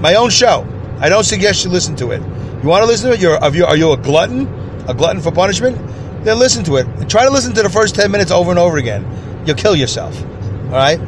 My 0.00 0.16
own 0.16 0.30
show. 0.30 0.66
I 0.98 1.08
don't 1.08 1.24
suggest 1.24 1.64
you 1.64 1.70
listen 1.70 1.96
to 1.96 2.10
it. 2.12 2.22
You 2.62 2.68
want 2.68 2.82
to 2.82 2.86
listen 2.86 3.10
to 3.10 3.14
it? 3.14 3.20
You're, 3.20 3.36
are, 3.36 3.54
you, 3.54 3.64
are 3.64 3.76
you 3.76 3.92
a 3.92 3.96
glutton? 3.96 4.46
A 4.88 4.94
glutton 4.94 5.20
for 5.22 5.30
punishment? 5.30 5.76
Then 6.24 6.38
listen 6.38 6.64
to 6.64 6.76
it. 6.76 7.08
Try 7.08 7.24
to 7.24 7.30
listen 7.30 7.54
to 7.54 7.62
the 7.62 7.70
first 7.70 7.94
10 7.94 8.10
minutes 8.10 8.30
over 8.30 8.50
and 8.50 8.58
over 8.58 8.78
again. 8.78 9.04
You'll 9.46 9.56
kill 9.56 9.76
yourself. 9.76 10.20
All 10.22 10.70
right? 10.70 10.98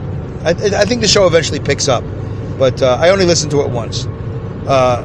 I, 0.44 0.50
I 0.50 0.84
think 0.84 1.00
the 1.00 1.08
show 1.08 1.26
eventually 1.26 1.60
picks 1.60 1.88
up 1.88 2.04
but 2.58 2.82
uh, 2.82 2.98
I 3.00 3.10
only 3.10 3.24
listened 3.24 3.50
to 3.52 3.62
it 3.62 3.70
once. 3.70 4.06
Uh, 4.66 5.04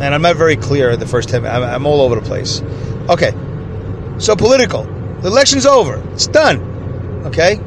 and 0.00 0.14
I'm 0.14 0.22
not 0.22 0.36
very 0.36 0.56
clear 0.56 0.96
the 0.96 1.06
first 1.06 1.28
time. 1.28 1.44
I'm, 1.44 1.62
I'm, 1.62 1.86
all 1.86 2.00
over 2.00 2.16
the 2.16 2.22
place. 2.22 2.60
Okay, 3.08 3.32
so 4.18 4.34
political. 4.34 4.84
The 5.20 5.28
election's 5.28 5.66
over. 5.66 6.02
It's 6.12 6.26
done. 6.26 6.60
Okay? 7.26 7.60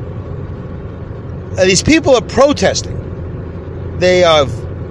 Uh, 1.58 1.66
these 1.66 1.82
people 1.82 2.16
are 2.16 2.22
protesting. 2.22 3.98
They 4.00 4.24
are 4.24 4.48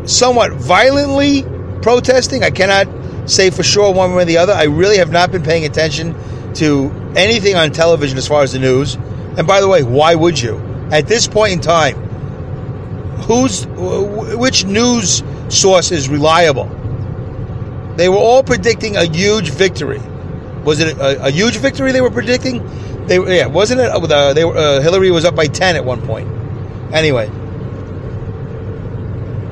somewhat 0.06 0.52
violently 0.52 1.44
protesting. 1.82 2.42
I 2.42 2.50
cannot 2.50 2.88
say 3.30 3.50
for 3.50 3.62
sure 3.62 3.92
one 3.92 4.14
way 4.14 4.22
or 4.22 4.24
the 4.24 4.38
other. 4.38 4.52
I 4.52 4.64
really 4.64 4.98
have 4.98 5.10
not 5.10 5.30
been 5.30 5.42
paying 5.42 5.64
attention 5.64 6.14
to 6.54 6.90
anything 7.14 7.54
on 7.54 7.70
television 7.70 8.18
as 8.18 8.26
far 8.26 8.42
as 8.42 8.52
the 8.52 8.58
news. 8.58 8.94
And 8.94 9.46
by 9.46 9.60
the 9.60 9.68
way, 9.68 9.82
why 9.82 10.14
would 10.14 10.40
you? 10.40 10.58
At 10.90 11.06
this 11.06 11.26
point 11.26 11.52
in 11.52 11.60
time, 11.60 12.05
who's 13.26 13.66
which 13.66 14.64
news 14.64 15.22
source 15.48 15.90
is 15.90 16.08
reliable? 16.08 16.66
They 17.96 18.08
were 18.08 18.16
all 18.16 18.42
predicting 18.42 18.96
a 18.96 19.04
huge 19.04 19.50
victory. 19.50 20.00
Was 20.64 20.80
it 20.80 20.96
a, 20.98 21.26
a 21.26 21.30
huge 21.30 21.56
victory 21.56 21.92
they 21.92 22.00
were 22.00 22.10
predicting? 22.10 22.64
They 23.06 23.18
yeah, 23.36 23.46
wasn't 23.46 23.80
it? 23.80 23.90
Uh, 23.90 24.32
they 24.32 24.44
were, 24.44 24.56
uh, 24.56 24.80
Hillary 24.80 25.10
was 25.10 25.24
up 25.24 25.34
by 25.34 25.46
ten 25.46 25.76
at 25.76 25.84
one 25.84 26.02
point. 26.06 26.28
Anyway, 26.92 27.28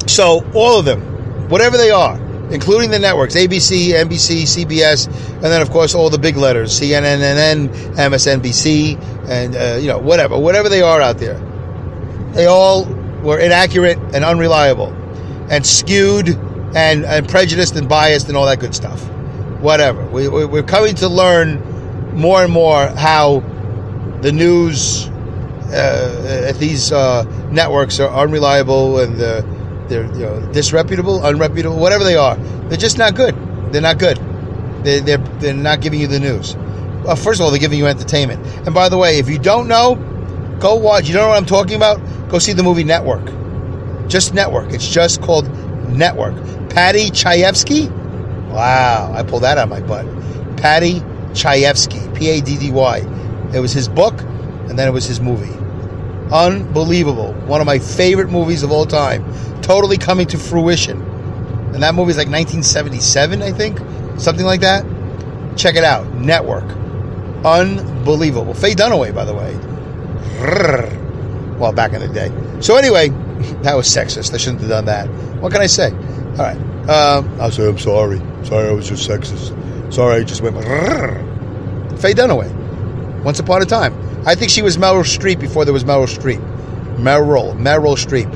so 0.06 0.44
all 0.54 0.78
of 0.78 0.84
them, 0.84 1.48
whatever 1.48 1.76
they 1.76 1.90
are, 1.90 2.16
including 2.50 2.90
the 2.90 2.98
networks 2.98 3.34
ABC, 3.34 3.90
NBC, 3.90 4.42
CBS, 4.42 5.06
and 5.06 5.44
then 5.44 5.62
of 5.62 5.70
course 5.70 5.94
all 5.94 6.10
the 6.10 6.18
big 6.18 6.36
letters 6.36 6.78
CNN, 6.80 7.68
MSNBC, 7.94 9.28
and 9.28 9.56
uh, 9.56 9.78
you 9.80 9.88
know 9.88 9.98
whatever, 9.98 10.38
whatever 10.38 10.68
they 10.68 10.82
are 10.82 11.00
out 11.00 11.18
there. 11.18 11.38
They 12.32 12.46
all 12.46 12.84
were 13.24 13.38
inaccurate 13.38 13.98
and 14.14 14.24
unreliable, 14.24 14.92
and 15.50 15.66
skewed 15.66 16.28
and, 16.74 17.04
and 17.04 17.28
prejudiced 17.28 17.76
and 17.76 17.88
biased 17.88 18.28
and 18.28 18.36
all 18.36 18.46
that 18.46 18.60
good 18.60 18.74
stuff. 18.74 19.02
Whatever. 19.60 20.04
We, 20.06 20.28
we, 20.28 20.44
we're 20.44 20.62
coming 20.62 20.94
to 20.96 21.08
learn 21.08 22.14
more 22.14 22.42
and 22.44 22.52
more 22.52 22.88
how 22.88 23.40
the 24.20 24.32
news 24.32 25.08
uh, 25.72 26.46
at 26.48 26.58
these 26.58 26.92
uh, 26.92 27.24
networks 27.50 27.98
are 27.98 28.10
unreliable 28.10 29.00
and 29.00 29.20
uh, 29.20 29.42
they're 29.88 30.04
you 30.14 30.20
know, 30.20 30.52
disreputable, 30.52 31.20
unreputable, 31.20 31.78
whatever 31.78 32.04
they 32.04 32.16
are. 32.16 32.36
They're 32.68 32.78
just 32.78 32.98
not 32.98 33.14
good. 33.14 33.34
They're 33.72 33.82
not 33.82 33.98
good. 33.98 34.18
They, 34.84 35.00
they're, 35.00 35.18
they're 35.18 35.54
not 35.54 35.80
giving 35.80 36.00
you 36.00 36.06
the 36.06 36.20
news. 36.20 36.56
Well, 37.04 37.16
first 37.16 37.40
of 37.40 37.44
all, 37.44 37.50
they're 37.50 37.60
giving 37.60 37.78
you 37.78 37.86
entertainment. 37.86 38.44
And 38.66 38.74
by 38.74 38.88
the 38.88 38.96
way, 38.96 39.18
if 39.18 39.28
you 39.28 39.38
don't 39.38 39.68
know, 39.68 39.96
go 40.60 40.76
watch. 40.76 41.06
You 41.06 41.14
don't 41.14 41.24
know 41.24 41.28
what 41.28 41.38
I'm 41.38 41.46
talking 41.46 41.76
about? 41.76 42.00
Go 42.34 42.40
see 42.40 42.52
the 42.52 42.64
movie 42.64 42.82
Network. 42.82 43.24
Just 44.08 44.34
Network. 44.34 44.72
It's 44.72 44.88
just 44.88 45.22
called 45.22 45.48
Network. 45.88 46.34
Paddy 46.68 47.10
Chayefsky? 47.10 47.88
Wow, 48.50 49.12
I 49.14 49.22
pulled 49.22 49.44
that 49.44 49.56
out 49.56 49.62
of 49.62 49.70
my 49.70 49.80
butt. 49.80 50.04
Paddy 50.56 50.98
Chayefsky, 51.30 52.12
P 52.16 52.30
A 52.30 52.40
D 52.40 52.58
D 52.58 52.72
Y. 52.72 52.98
It 53.54 53.60
was 53.60 53.70
his 53.70 53.88
book, 53.88 54.20
and 54.20 54.76
then 54.76 54.88
it 54.88 54.90
was 54.90 55.04
his 55.04 55.20
movie. 55.20 55.56
Unbelievable. 56.34 57.34
One 57.46 57.60
of 57.60 57.68
my 57.68 57.78
favorite 57.78 58.30
movies 58.30 58.64
of 58.64 58.72
all 58.72 58.84
time. 58.84 59.22
Totally 59.62 59.96
coming 59.96 60.26
to 60.26 60.36
fruition. 60.36 61.00
And 61.72 61.80
that 61.84 61.94
movie 61.94 62.10
is 62.10 62.16
like 62.16 62.26
1977, 62.26 63.42
I 63.42 63.52
think. 63.52 63.78
Something 64.18 64.44
like 64.44 64.62
that. 64.62 64.84
Check 65.56 65.76
it 65.76 65.84
out. 65.84 66.12
Network. 66.14 66.68
Unbelievable. 67.44 68.54
Faye 68.54 68.74
Dunaway, 68.74 69.14
by 69.14 69.24
the 69.24 69.34
way. 69.36 70.94
Well, 71.64 71.72
back 71.72 71.94
in 71.94 72.00
the 72.00 72.08
day. 72.08 72.30
So 72.60 72.76
anyway, 72.76 73.08
that 73.62 73.74
was 73.74 73.88
sexist. 73.88 74.34
I 74.34 74.36
shouldn't 74.36 74.60
have 74.60 74.68
done 74.68 74.84
that. 74.84 75.08
What 75.40 75.50
can 75.50 75.62
I 75.62 75.66
say? 75.66 75.92
All 75.92 76.44
right. 76.44 76.58
Um, 76.90 77.40
I'll 77.40 77.50
say 77.50 77.66
I'm 77.66 77.78
sorry. 77.78 78.20
Sorry, 78.42 78.68
I 78.68 78.72
was 78.72 78.86
just 78.86 79.08
sexist. 79.08 79.90
Sorry, 79.90 80.20
I 80.20 80.24
just 80.24 80.42
went. 80.42 80.56
Faye 81.98 82.12
Dunaway. 82.12 83.22
Once 83.24 83.38
upon 83.38 83.62
a 83.62 83.64
time. 83.64 83.94
I 84.26 84.34
think 84.34 84.50
she 84.50 84.60
was 84.60 84.76
Meryl 84.76 85.04
Streep 85.04 85.40
before 85.40 85.64
there 85.64 85.72
was 85.72 85.84
Meryl 85.84 86.06
Streep. 86.06 86.38
Meryl, 86.98 87.56
Meryl 87.56 87.96
Streep. 87.96 88.28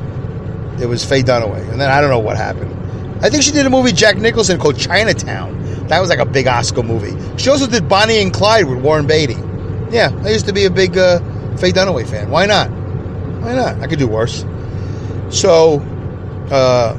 It 0.81 0.87
was 0.87 1.05
Faye 1.05 1.23
Dunaway. 1.23 1.71
And 1.71 1.79
then 1.79 1.91
I 1.91 2.01
don't 2.01 2.09
know 2.09 2.19
what 2.19 2.39
happened. 2.39 2.75
I 3.23 3.29
think 3.29 3.43
she 3.43 3.53
did 3.53 3.67
a 3.67 3.71
movie 3.71 3.93
Jack 3.93 4.17
Nicholson 4.17 4.59
called 4.59 4.79
Chinatown. 4.79 5.87
That 5.89 6.01
was 6.01 6.09
like 6.09 6.19
a 6.19 6.25
big 6.25 6.47
Oscar 6.47 6.83
movie. 6.83 7.15
She 7.37 7.51
also 7.51 7.67
did 7.67 7.91
Bonnie 7.91 8.23
and 8.23 8.33
Clyde 8.33 8.65
with 8.71 8.79
Warren 8.79 9.07
Beatty. 9.07 9.37
Yeah, 9.91 10.19
I 10.25 10.31
used 10.31 10.47
to 10.47 10.55
be 10.55 10.65
a 10.65 10.71
big 10.71 10.97
uh, 10.97 11.19
Faye 11.59 11.73
Dunaway 11.73 12.09
fan. 12.09 12.31
Why 12.31 12.47
not? 12.47 12.78
Why 13.41 13.55
not? 13.55 13.81
I 13.81 13.87
could 13.87 13.99
do 13.99 14.09
worse. 14.09 14.45
So, 15.31 15.81
uh, 16.51 16.95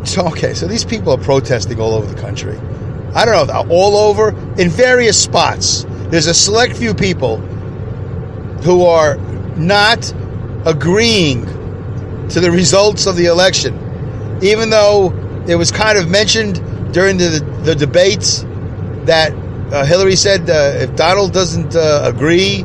so 0.04 0.26
okay. 0.28 0.54
So 0.54 0.66
these 0.66 0.84
people 0.84 1.12
are 1.12 1.18
protesting 1.18 1.80
all 1.80 1.94
over 1.94 2.06
the 2.06 2.20
country. 2.20 2.58
I 3.14 3.24
don't 3.24 3.46
know, 3.48 3.66
all 3.70 3.96
over 3.96 4.30
in 4.60 4.68
various 4.68 5.20
spots. 5.20 5.84
There's 6.10 6.26
a 6.26 6.34
select 6.34 6.76
few 6.76 6.94
people 6.94 7.38
who 8.62 8.84
are 8.84 9.16
not 9.56 10.12
agreeing 10.64 11.44
to 12.28 12.40
the 12.40 12.50
results 12.50 13.06
of 13.06 13.16
the 13.16 13.26
election, 13.26 14.38
even 14.42 14.70
though 14.70 15.12
it 15.48 15.56
was 15.56 15.70
kind 15.70 15.98
of 15.98 16.08
mentioned 16.08 16.62
during 16.92 17.16
the, 17.16 17.44
the 17.64 17.74
debates 17.74 18.44
that 19.04 19.32
uh, 19.72 19.84
Hillary 19.84 20.16
said 20.16 20.48
uh, 20.48 20.72
if 20.76 20.94
Donald 20.96 21.32
doesn't 21.32 21.74
uh, 21.74 22.02
agree 22.04 22.64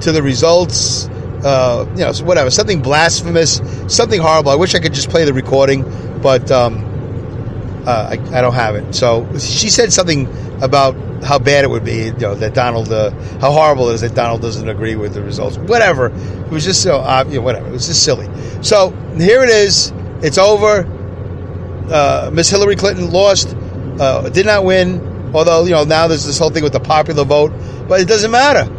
to 0.00 0.12
the 0.12 0.22
results, 0.22 1.08
uh, 1.44 1.86
you 1.90 2.00
know, 2.00 2.12
whatever, 2.24 2.50
something 2.50 2.80
blasphemous, 2.80 3.60
something 3.88 4.20
horrible. 4.20 4.50
I 4.50 4.56
wish 4.56 4.74
I 4.74 4.78
could 4.78 4.94
just 4.94 5.10
play 5.10 5.24
the 5.24 5.32
recording, 5.32 5.82
but 6.20 6.50
um, 6.50 6.78
uh, 7.86 8.08
I, 8.10 8.38
I, 8.38 8.40
don't 8.40 8.54
have 8.54 8.76
it. 8.76 8.94
So 8.94 9.28
she 9.38 9.68
said 9.68 9.92
something 9.92 10.26
about 10.62 10.94
how 11.22 11.38
bad 11.38 11.64
it 11.64 11.68
would 11.68 11.84
be, 11.84 12.06
you 12.06 12.12
know, 12.12 12.34
that 12.34 12.54
Donald, 12.54 12.90
uh, 12.90 13.10
how 13.40 13.50
horrible 13.50 13.90
it 13.90 13.94
is 13.94 14.00
that 14.00 14.14
Donald 14.14 14.40
doesn't 14.40 14.68
agree 14.68 14.96
with 14.96 15.12
the 15.12 15.22
results. 15.22 15.58
Whatever. 15.58 16.06
It 16.06 16.50
was 16.50 16.64
just 16.64 16.82
so, 16.82 17.00
uh, 17.00 17.24
you 17.28 17.36
know, 17.36 17.42
whatever. 17.42 17.68
It 17.68 17.72
was 17.72 17.86
just 17.86 18.02
silly. 18.02 18.28
So 18.62 18.90
here 19.18 19.42
it 19.42 19.50
is. 19.50 19.92
It's 20.22 20.38
over. 20.38 20.86
Uh, 21.90 22.30
Miss 22.32 22.48
Hillary 22.48 22.76
Clinton 22.76 23.10
lost, 23.10 23.54
uh, 24.00 24.30
did 24.30 24.46
not 24.46 24.64
win. 24.64 25.32
Although, 25.34 25.64
you 25.64 25.72
know, 25.72 25.84
now 25.84 26.06
there's 26.06 26.24
this 26.24 26.38
whole 26.38 26.50
thing 26.50 26.62
with 26.62 26.72
the 26.72 26.80
popular 26.80 27.24
vote, 27.24 27.52
but 27.88 28.00
it 28.00 28.08
doesn't 28.08 28.30
matter. 28.30 28.70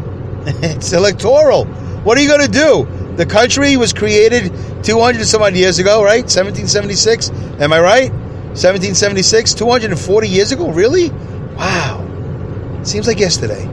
it's 0.63 0.93
electoral. 0.93 1.65
What 2.05 2.19
are 2.19 2.21
you 2.21 2.29
going 2.29 2.45
to 2.45 2.51
do? 2.51 3.15
The 3.15 3.25
country 3.25 3.77
was 3.77 3.91
created 3.91 4.53
200 4.83 5.25
some 5.25 5.41
odd 5.41 5.55
years 5.55 5.79
ago, 5.79 6.03
right? 6.03 6.21
1776. 6.21 7.31
Am 7.59 7.73
I 7.73 7.79
right? 7.79 8.11
1776, 8.11 9.55
240 9.55 10.29
years 10.29 10.51
ago? 10.51 10.69
Really? 10.69 11.09
Wow. 11.09 12.81
Seems 12.83 13.07
like 13.07 13.19
yesterday. 13.19 13.63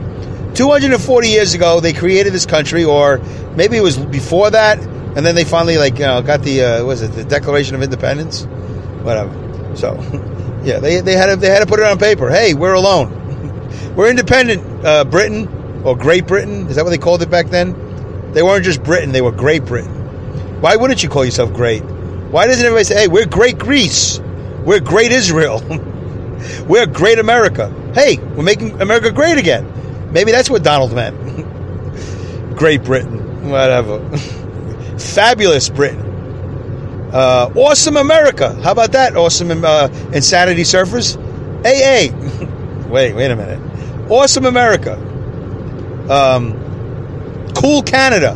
240 0.55 1.27
years 1.27 1.53
ago, 1.53 1.79
they 1.79 1.93
created 1.93 2.33
this 2.33 2.47
country, 2.47 2.83
or 2.83 3.19
maybe 3.55 3.77
it 3.77 3.81
was 3.81 3.97
before 3.97 4.49
that, 4.49 4.79
and 4.79 5.23
then 5.23 5.35
they 5.35 5.43
finally 5.43 5.77
like 5.77 5.99
you 5.99 6.05
know, 6.05 6.23
got 6.23 6.41
the 6.41 6.63
uh, 6.63 6.83
was 6.83 7.03
it 7.03 7.11
the 7.11 7.23
Declaration 7.23 7.75
of 7.75 7.83
Independence, 7.83 8.45
whatever. 9.03 9.31
So, 9.75 9.93
yeah, 10.63 10.79
they, 10.79 11.01
they 11.01 11.13
had 11.13 11.27
to, 11.27 11.35
they 11.35 11.49
had 11.49 11.59
to 11.59 11.67
put 11.67 11.79
it 11.79 11.85
on 11.85 11.99
paper. 11.99 12.31
Hey, 12.31 12.55
we're 12.55 12.73
alone. 12.73 13.93
we're 13.95 14.09
independent, 14.09 14.83
uh, 14.83 15.03
Britain 15.03 15.83
or 15.85 15.95
Great 15.95 16.25
Britain. 16.25 16.65
Is 16.67 16.77
that 16.77 16.83
what 16.83 16.89
they 16.89 16.97
called 16.97 17.21
it 17.21 17.29
back 17.29 17.51
then? 17.51 17.82
They 18.33 18.43
weren't 18.43 18.65
just 18.65 18.83
Britain; 18.83 19.11
they 19.11 19.21
were 19.21 19.31
Great 19.31 19.65
Britain. 19.65 19.91
Why 20.61 20.75
wouldn't 20.75 21.03
you 21.03 21.09
call 21.09 21.25
yourself 21.25 21.53
great? 21.53 21.81
Why 21.81 22.47
doesn't 22.47 22.65
everybody 22.65 22.83
say, 22.83 23.01
"Hey, 23.01 23.07
we're 23.07 23.25
Great 23.25 23.57
Greece"? 23.57 24.19
We're 24.65 24.79
great 24.79 25.11
Israel. 25.11 25.61
we're 26.67 26.85
great 26.85 27.19
America. 27.19 27.69
Hey, 27.93 28.17
we're 28.17 28.43
making 28.43 28.81
America 28.81 29.11
great 29.11 29.37
again. 29.37 30.11
Maybe 30.11 30.31
that's 30.31 30.49
what 30.49 30.63
Donald 30.63 30.93
meant. 30.93 31.17
great 32.57 32.83
Britain. 32.83 33.49
Whatever. 33.49 34.17
Fabulous 34.97 35.69
Britain. 35.69 36.01
Uh, 37.11 37.51
awesome 37.55 37.97
America. 37.97 38.53
How 38.63 38.71
about 38.71 38.93
that? 38.93 39.15
Awesome 39.15 39.63
uh, 39.63 39.89
Insanity 40.13 40.63
Surfers. 40.63 41.17
AA. 41.65 42.11
wait, 42.89 43.13
wait 43.13 43.31
a 43.31 43.35
minute. 43.35 44.09
Awesome 44.09 44.45
America. 44.45 44.93
Um, 46.09 46.62
cool 47.55 47.83
Canada. 47.83 48.35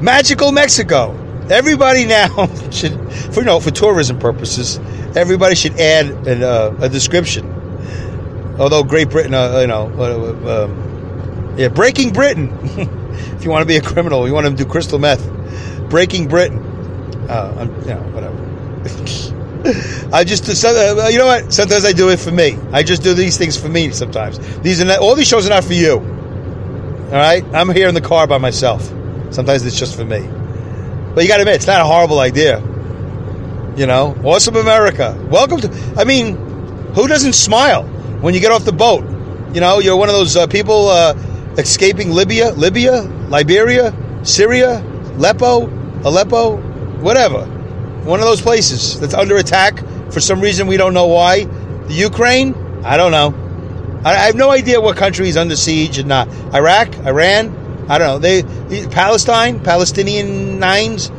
Magical 0.00 0.52
Mexico. 0.52 1.12
Everybody 1.50 2.06
now 2.06 2.46
should, 2.70 2.92
for 3.32 3.40
you 3.40 3.46
know, 3.46 3.60
for 3.60 3.70
tourism 3.70 4.18
purposes, 4.18 4.78
everybody 5.16 5.54
should 5.54 5.78
add 5.80 6.06
an, 6.26 6.42
uh, 6.42 6.76
a 6.80 6.88
description. 6.88 7.52
Although 8.58 8.82
Great 8.84 9.10
Britain, 9.10 9.34
uh, 9.34 9.58
you 9.58 9.66
know, 9.66 9.90
uh, 9.98 10.64
um, 10.64 11.54
yeah, 11.58 11.68
Breaking 11.68 12.12
Britain. 12.12 12.50
if 12.62 13.44
you 13.44 13.50
want 13.50 13.62
to 13.62 13.66
be 13.66 13.76
a 13.76 13.82
criminal, 13.82 14.26
you 14.26 14.34
want 14.34 14.46
to 14.46 14.54
do 14.54 14.68
crystal 14.68 14.98
meth. 14.98 15.28
Breaking 15.88 16.28
Britain. 16.28 16.58
Uh, 17.28 17.68
you 17.82 17.88
know, 17.88 18.02
whatever. 18.12 18.36
I 20.12 20.24
just, 20.24 20.64
uh, 20.64 21.08
you 21.10 21.18
know 21.18 21.26
what? 21.26 21.52
Sometimes 21.52 21.84
I 21.84 21.92
do 21.92 22.10
it 22.10 22.20
for 22.20 22.30
me. 22.30 22.56
I 22.72 22.82
just 22.82 23.02
do 23.02 23.14
these 23.14 23.36
things 23.36 23.56
for 23.56 23.68
me. 23.68 23.90
Sometimes 23.90 24.38
these 24.60 24.80
are 24.80 24.84
not, 24.84 25.00
all 25.00 25.14
these 25.14 25.26
shows 25.26 25.46
are 25.46 25.50
not 25.50 25.64
for 25.64 25.72
you. 25.72 26.15
All 27.06 27.12
right, 27.12 27.44
I'm 27.54 27.68
here 27.68 27.86
in 27.86 27.94
the 27.94 28.00
car 28.00 28.26
by 28.26 28.38
myself. 28.38 28.82
Sometimes 29.30 29.64
it's 29.64 29.78
just 29.78 29.94
for 29.94 30.04
me. 30.04 30.26
But 31.14 31.22
you 31.22 31.28
got 31.28 31.36
to 31.36 31.42
admit, 31.42 31.54
it's 31.54 31.66
not 31.68 31.80
a 31.80 31.84
horrible 31.84 32.18
idea. 32.18 32.58
You 33.76 33.86
know, 33.86 34.20
awesome 34.24 34.56
America. 34.56 35.16
Welcome 35.30 35.60
to. 35.60 35.94
I 35.96 36.02
mean, 36.02 36.34
who 36.96 37.06
doesn't 37.06 37.34
smile 37.34 37.84
when 38.22 38.34
you 38.34 38.40
get 38.40 38.50
off 38.50 38.64
the 38.64 38.72
boat? 38.72 39.04
You 39.54 39.60
know, 39.60 39.78
you're 39.78 39.96
one 39.96 40.08
of 40.08 40.16
those 40.16 40.36
uh, 40.36 40.48
people 40.48 40.88
uh, 40.88 41.14
escaping 41.56 42.10
Libya, 42.10 42.50
Libya, 42.54 43.02
Liberia, 43.28 43.94
Syria, 44.24 44.80
Aleppo, 45.14 45.68
Aleppo, 46.02 46.56
whatever. 47.02 47.46
One 48.02 48.18
of 48.18 48.26
those 48.26 48.42
places 48.42 48.98
that's 48.98 49.14
under 49.14 49.36
attack 49.36 49.78
for 50.10 50.18
some 50.18 50.40
reason 50.40 50.66
we 50.66 50.76
don't 50.76 50.92
know 50.92 51.06
why. 51.06 51.44
The 51.44 51.94
Ukraine, 51.94 52.52
I 52.84 52.96
don't 52.96 53.12
know. 53.12 53.45
I, 54.06 54.12
I 54.12 54.26
have 54.26 54.36
no 54.36 54.50
idea 54.50 54.80
what 54.80 54.96
country 54.96 55.28
is 55.28 55.36
under 55.36 55.56
siege 55.56 55.98
and 55.98 56.08
not. 56.08 56.28
Iraq, 56.54 56.96
Iran, 56.98 57.86
I 57.88 57.98
don't 57.98 58.06
know. 58.06 58.18
They 58.18 58.86
Palestine, 58.86 59.60
Palestinian 59.60 60.60
nines, 60.60 61.10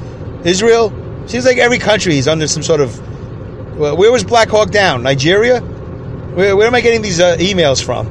Israel. 0.45 0.93
Seems 1.27 1.45
like 1.45 1.57
every 1.57 1.79
country 1.79 2.17
is 2.17 2.27
under 2.27 2.47
some 2.47 2.63
sort 2.63 2.79
of. 2.79 2.97
Where 3.77 4.11
was 4.11 4.23
Black 4.23 4.47
Hawk 4.47 4.71
Down? 4.71 5.03
Nigeria. 5.03 5.59
Where, 5.59 6.55
where 6.55 6.65
am 6.65 6.73
I 6.73 6.81
getting 6.81 7.01
these 7.01 7.19
uh, 7.19 7.35
emails 7.37 7.83
from? 7.83 8.07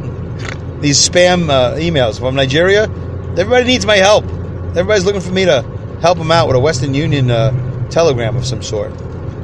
These 0.80 1.09
spam 1.09 1.49
uh, 1.49 1.75
emails 1.76 2.21
from 2.21 2.35
Nigeria. 2.35 2.83
Everybody 2.85 3.64
needs 3.64 3.87
my 3.87 3.97
help. 3.97 4.25
Everybody's 4.25 5.06
looking 5.06 5.23
for 5.23 5.33
me 5.33 5.47
to 5.47 5.62
help 6.02 6.18
them 6.18 6.30
out 6.30 6.47
with 6.49 6.56
a 6.56 6.61
Western 6.61 6.92
Union 6.92 7.30
uh, 7.30 7.88
telegram 7.88 8.37
of 8.37 8.47
some 8.47 8.62
sort. 8.62 8.92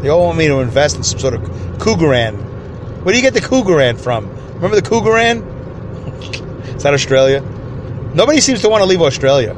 They 0.03 0.11
all 0.11 0.27
want 0.27 0.37
me 0.37 0.47
to 0.49 0.61
invest 0.61 0.97
in 0.97 1.03
some 1.03 1.19
sort 1.19 1.35
of 1.35 1.41
Krugerrand. 1.79 2.37
Where 3.03 3.13
do 3.13 3.19
you 3.19 3.23
get 3.23 3.35
the 3.35 3.41
Krugerrand 3.41 3.99
from? 3.99 4.42
Remember 4.63 4.81
the 4.81 4.89
Krugerrand? 4.89 5.43
Is 6.77 6.85
that 6.85 6.95
Australia? 6.95 7.41
Nobody 8.15 8.41
seems 8.41 8.61
to 8.61 8.69
want 8.69 8.83
to 8.83 8.87
leave 8.87 9.03
Australia. 9.03 9.55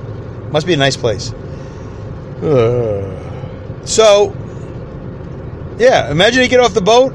Must 0.50 0.66
be 0.66 0.72
a 0.72 0.78
nice 0.78 0.96
place. 0.96 1.34
So, 3.84 4.34
yeah, 5.76 6.10
imagine 6.10 6.42
you 6.42 6.48
get 6.48 6.60
off 6.60 6.72
the 6.72 6.80
boat 6.80 7.12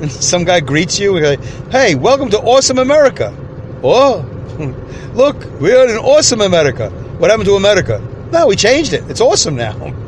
and 0.00 0.12
some 0.30 0.44
guy 0.44 0.60
greets 0.60 1.00
you. 1.00 1.16
and 1.16 1.26
like, 1.26 1.72
hey, 1.72 1.96
welcome 1.96 2.30
to 2.30 2.38
awesome 2.38 2.78
America. 2.78 3.36
Oh, 3.82 4.24
look, 5.14 5.44
we're 5.60 5.90
in 5.90 5.96
awesome 5.96 6.40
America. 6.40 6.88
What 7.18 7.30
happened 7.30 7.48
to 7.48 7.56
America? 7.56 7.98
No, 8.30 8.46
we 8.46 8.54
changed 8.54 8.92
it. 8.92 9.10
It's 9.10 9.20
awesome 9.20 9.56
now. 9.56 9.92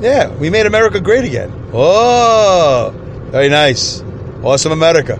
Yeah, 0.00 0.30
we 0.34 0.50
made 0.50 0.66
America 0.66 1.00
great 1.00 1.22
again. 1.22 1.52
Oh, 1.72 2.92
very 3.30 3.48
nice. 3.48 4.02
Awesome 4.42 4.72
America. 4.72 5.16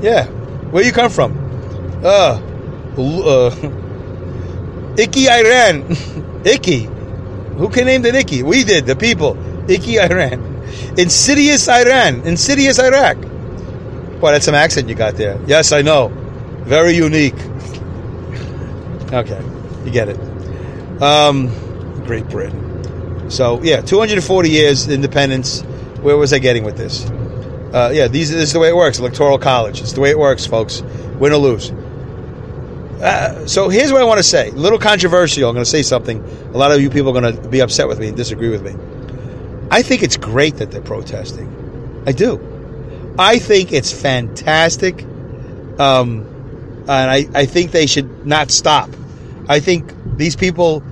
Yeah. 0.00 0.26
Where 0.70 0.84
you 0.84 0.92
come 0.92 1.10
from? 1.10 1.32
Uh, 2.04 2.40
uh 2.98 3.50
Icky 4.98 5.28
Iran. 5.28 5.84
Icky. 6.44 6.88
Who 7.58 7.68
can 7.68 7.86
name 7.86 8.02
the 8.02 8.14
Icky? 8.14 8.42
We 8.42 8.64
did, 8.64 8.86
the 8.86 8.96
people. 8.96 9.36
Icky 9.70 9.98
Iran. 9.98 10.56
Insidious 10.96 11.68
Iran. 11.68 12.22
Insidious 12.22 12.78
Iraq. 12.78 13.16
Boy, 14.20 14.32
that's 14.32 14.44
some 14.44 14.54
accent 14.54 14.88
you 14.88 14.94
got 14.94 15.16
there. 15.16 15.38
Yes, 15.46 15.72
I 15.72 15.82
know. 15.82 16.08
Very 16.64 16.94
unique. 16.94 17.36
Okay, 19.12 19.40
you 19.84 19.90
get 19.90 20.08
it. 20.08 20.18
Um, 21.02 21.48
Great 22.06 22.28
Britain. 22.28 23.30
So 23.30 23.62
yeah, 23.62 23.80
240 23.80 24.50
years 24.50 24.88
independence. 24.88 25.62
Where 26.00 26.16
was 26.16 26.32
I 26.32 26.38
getting 26.38 26.64
with 26.64 26.76
this? 26.76 27.08
Uh, 27.72 27.90
yeah, 27.92 28.08
these 28.08 28.30
this 28.30 28.48
is 28.48 28.52
the 28.52 28.58
way 28.58 28.68
it 28.68 28.76
works. 28.76 28.98
Electoral 28.98 29.38
college. 29.38 29.80
It's 29.80 29.92
the 29.92 30.00
way 30.00 30.10
it 30.10 30.18
works, 30.18 30.46
folks. 30.46 30.82
Win 31.18 31.32
or 31.32 31.36
lose. 31.36 31.70
Uh, 33.00 33.46
so 33.46 33.68
here's 33.68 33.92
what 33.92 34.00
I 34.00 34.04
want 34.04 34.18
to 34.18 34.24
say. 34.24 34.48
A 34.48 34.52
little 34.52 34.78
controversial. 34.78 35.48
I'm 35.48 35.54
going 35.54 35.64
to 35.64 35.70
say 35.70 35.82
something. 35.82 36.22
A 36.54 36.56
lot 36.56 36.72
of 36.72 36.80
you 36.80 36.88
people 36.88 37.16
are 37.16 37.20
going 37.20 37.36
to 37.36 37.48
be 37.48 37.60
upset 37.60 37.88
with 37.88 37.98
me 37.98 38.08
and 38.08 38.16
disagree 38.16 38.48
with 38.48 38.62
me. 38.62 38.74
I 39.70 39.82
think 39.82 40.02
it's 40.02 40.16
great 40.16 40.56
that 40.56 40.70
they're 40.70 40.80
protesting. 40.80 42.04
I 42.06 42.12
do. 42.12 43.14
I 43.18 43.38
think 43.38 43.72
it's 43.72 43.92
fantastic. 43.92 45.02
Um, 45.78 46.26
and 46.88 47.10
I, 47.10 47.26
I 47.34 47.46
think 47.46 47.72
they 47.72 47.86
should 47.86 48.26
not 48.26 48.50
stop. 48.50 48.90
I 49.48 49.60
think 49.60 49.92
these 50.16 50.36
people 50.36 50.82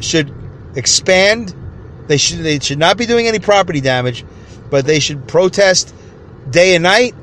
should 0.00 0.32
expand. 0.74 1.54
They 2.06 2.16
should 2.16 2.38
they 2.38 2.58
should 2.58 2.78
not 2.78 2.96
be 2.96 3.06
doing 3.06 3.26
any 3.26 3.38
property 3.38 3.80
damage, 3.80 4.24
but 4.70 4.86
they 4.86 5.00
should 5.00 5.28
protest 5.28 5.94
day 6.50 6.74
and 6.74 6.82
night, 6.82 7.14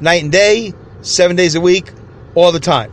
night 0.00 0.22
and 0.22 0.32
day, 0.32 0.72
seven 1.02 1.36
days 1.36 1.54
a 1.54 1.60
week, 1.60 1.90
all 2.34 2.52
the 2.52 2.60
time. 2.60 2.92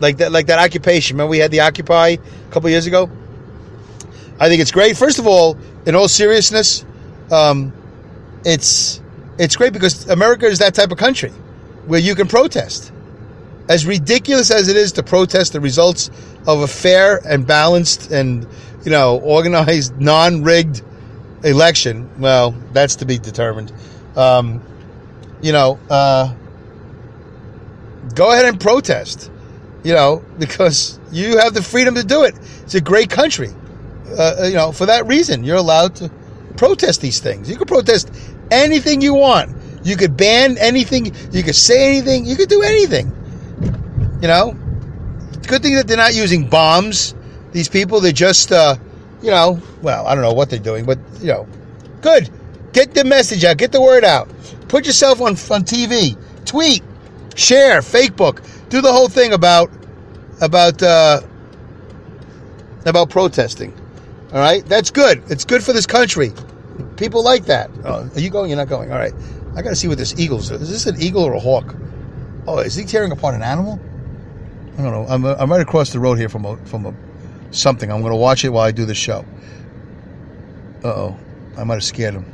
Like 0.00 0.18
that 0.18 0.32
like 0.32 0.46
that 0.46 0.58
occupation. 0.58 1.16
Remember 1.16 1.30
we 1.30 1.38
had 1.38 1.50
the 1.50 1.60
Occupy 1.60 2.08
a 2.08 2.18
couple 2.50 2.68
years 2.70 2.86
ago? 2.86 3.10
I 4.38 4.48
think 4.48 4.60
it's 4.60 4.72
great. 4.72 4.96
First 4.96 5.18
of 5.18 5.26
all, 5.26 5.56
in 5.86 5.94
all 5.94 6.08
seriousness, 6.08 6.84
um, 7.30 7.72
it's 8.44 9.00
it's 9.38 9.56
great 9.56 9.72
because 9.72 10.08
America 10.08 10.46
is 10.46 10.58
that 10.58 10.74
type 10.74 10.90
of 10.90 10.98
country 10.98 11.30
where 11.86 12.00
you 12.00 12.14
can 12.14 12.28
protest. 12.28 12.92
As 13.68 13.86
ridiculous 13.86 14.50
as 14.50 14.68
it 14.68 14.76
is 14.76 14.92
to 14.92 15.02
protest 15.02 15.54
the 15.54 15.60
results 15.60 16.10
of 16.46 16.60
a 16.60 16.66
fair 16.66 17.20
and 17.26 17.46
balanced 17.46 18.10
and 18.10 18.46
you 18.84 18.90
know 18.90 19.20
organized, 19.20 19.98
non-rigged 20.00 20.82
election, 21.44 22.10
well, 22.18 22.50
that's 22.72 22.96
to 22.96 23.06
be 23.06 23.18
determined. 23.18 23.72
Um, 24.16 24.62
you 25.44 25.52
know, 25.52 25.78
uh, 25.90 26.34
go 28.14 28.32
ahead 28.32 28.46
and 28.46 28.58
protest. 28.58 29.30
You 29.84 29.92
know, 29.92 30.24
because 30.38 30.98
you 31.12 31.38
have 31.38 31.54
the 31.54 31.62
freedom 31.62 31.94
to 31.96 32.02
do 32.02 32.24
it. 32.24 32.34
It's 32.62 32.74
a 32.74 32.80
great 32.80 33.10
country. 33.10 33.50
Uh, 34.18 34.46
you 34.46 34.54
know, 34.54 34.72
for 34.72 34.86
that 34.86 35.06
reason, 35.06 35.44
you're 35.44 35.56
allowed 35.56 35.96
to 35.96 36.10
protest 36.56 37.00
these 37.00 37.20
things. 37.20 37.50
You 37.50 37.56
can 37.56 37.66
protest 37.66 38.10
anything 38.50 39.00
you 39.00 39.14
want. 39.14 39.54
You 39.84 39.96
could 39.96 40.16
ban 40.16 40.56
anything. 40.58 41.14
You 41.32 41.42
could 41.42 41.54
say 41.54 41.88
anything. 41.88 42.24
You 42.24 42.36
could 42.36 42.48
do 42.48 42.62
anything. 42.62 43.12
You 44.22 44.28
know, 44.28 44.56
good 45.46 45.62
thing 45.62 45.74
that 45.74 45.86
they're 45.86 45.98
not 45.98 46.14
using 46.14 46.48
bombs. 46.48 47.14
These 47.52 47.68
people, 47.68 48.00
they're 48.00 48.12
just, 48.12 48.50
uh, 48.50 48.76
you 49.20 49.30
know, 49.30 49.60
well, 49.82 50.06
I 50.06 50.14
don't 50.14 50.24
know 50.24 50.32
what 50.32 50.48
they're 50.48 50.58
doing, 50.58 50.86
but 50.86 50.98
you 51.20 51.28
know, 51.28 51.46
good. 52.00 52.30
Get 52.72 52.94
the 52.94 53.04
message 53.04 53.44
out. 53.44 53.58
Get 53.58 53.72
the 53.72 53.80
word 53.80 54.04
out. 54.04 54.28
Put 54.74 54.86
yourself 54.86 55.20
on 55.20 55.34
on 55.54 55.62
TV. 55.62 56.16
Tweet, 56.46 56.82
share, 57.36 57.78
Facebook. 57.78 58.44
Do 58.70 58.80
the 58.80 58.92
whole 58.92 59.08
thing 59.08 59.32
about 59.32 59.70
about 60.40 60.82
uh, 60.82 61.20
about 62.84 63.08
protesting. 63.08 63.72
All 64.32 64.40
right, 64.40 64.66
that's 64.66 64.90
good. 64.90 65.22
It's 65.30 65.44
good 65.44 65.62
for 65.62 65.72
this 65.72 65.86
country. 65.86 66.32
People 66.96 67.22
like 67.22 67.44
that. 67.44 67.70
Oh, 67.84 68.10
are 68.12 68.20
you 68.20 68.30
going? 68.30 68.50
You're 68.50 68.56
not 68.56 68.68
going. 68.68 68.90
All 68.90 68.98
right. 68.98 69.12
I 69.54 69.62
got 69.62 69.70
to 69.70 69.76
see 69.76 69.86
what 69.86 69.96
this 69.96 70.18
eagle's. 70.18 70.50
Is 70.50 70.62
Is 70.62 70.70
this 70.70 70.86
an 70.86 71.00
eagle 71.00 71.22
or 71.22 71.34
a 71.34 71.38
hawk? 71.38 71.72
Oh, 72.48 72.58
is 72.58 72.74
he 72.74 72.84
tearing 72.84 73.12
apart 73.12 73.36
an 73.36 73.44
animal? 73.44 73.78
I 74.76 74.82
don't 74.82 74.90
know. 74.90 75.06
I'm, 75.08 75.24
I'm 75.24 75.52
right 75.52 75.60
across 75.60 75.92
the 75.92 76.00
road 76.00 76.18
here 76.18 76.28
from 76.28 76.44
a, 76.46 76.56
from 76.66 76.86
a 76.86 76.94
something. 77.52 77.92
I'm 77.92 78.00
going 78.00 78.10
to 78.10 78.16
watch 78.16 78.44
it 78.44 78.48
while 78.48 78.64
I 78.64 78.72
do 78.72 78.86
the 78.86 78.94
show. 78.96 79.24
Uh 80.82 80.88
oh, 80.88 81.18
I 81.56 81.62
might 81.62 81.74
have 81.74 81.84
scared 81.84 82.14
him. 82.14 82.33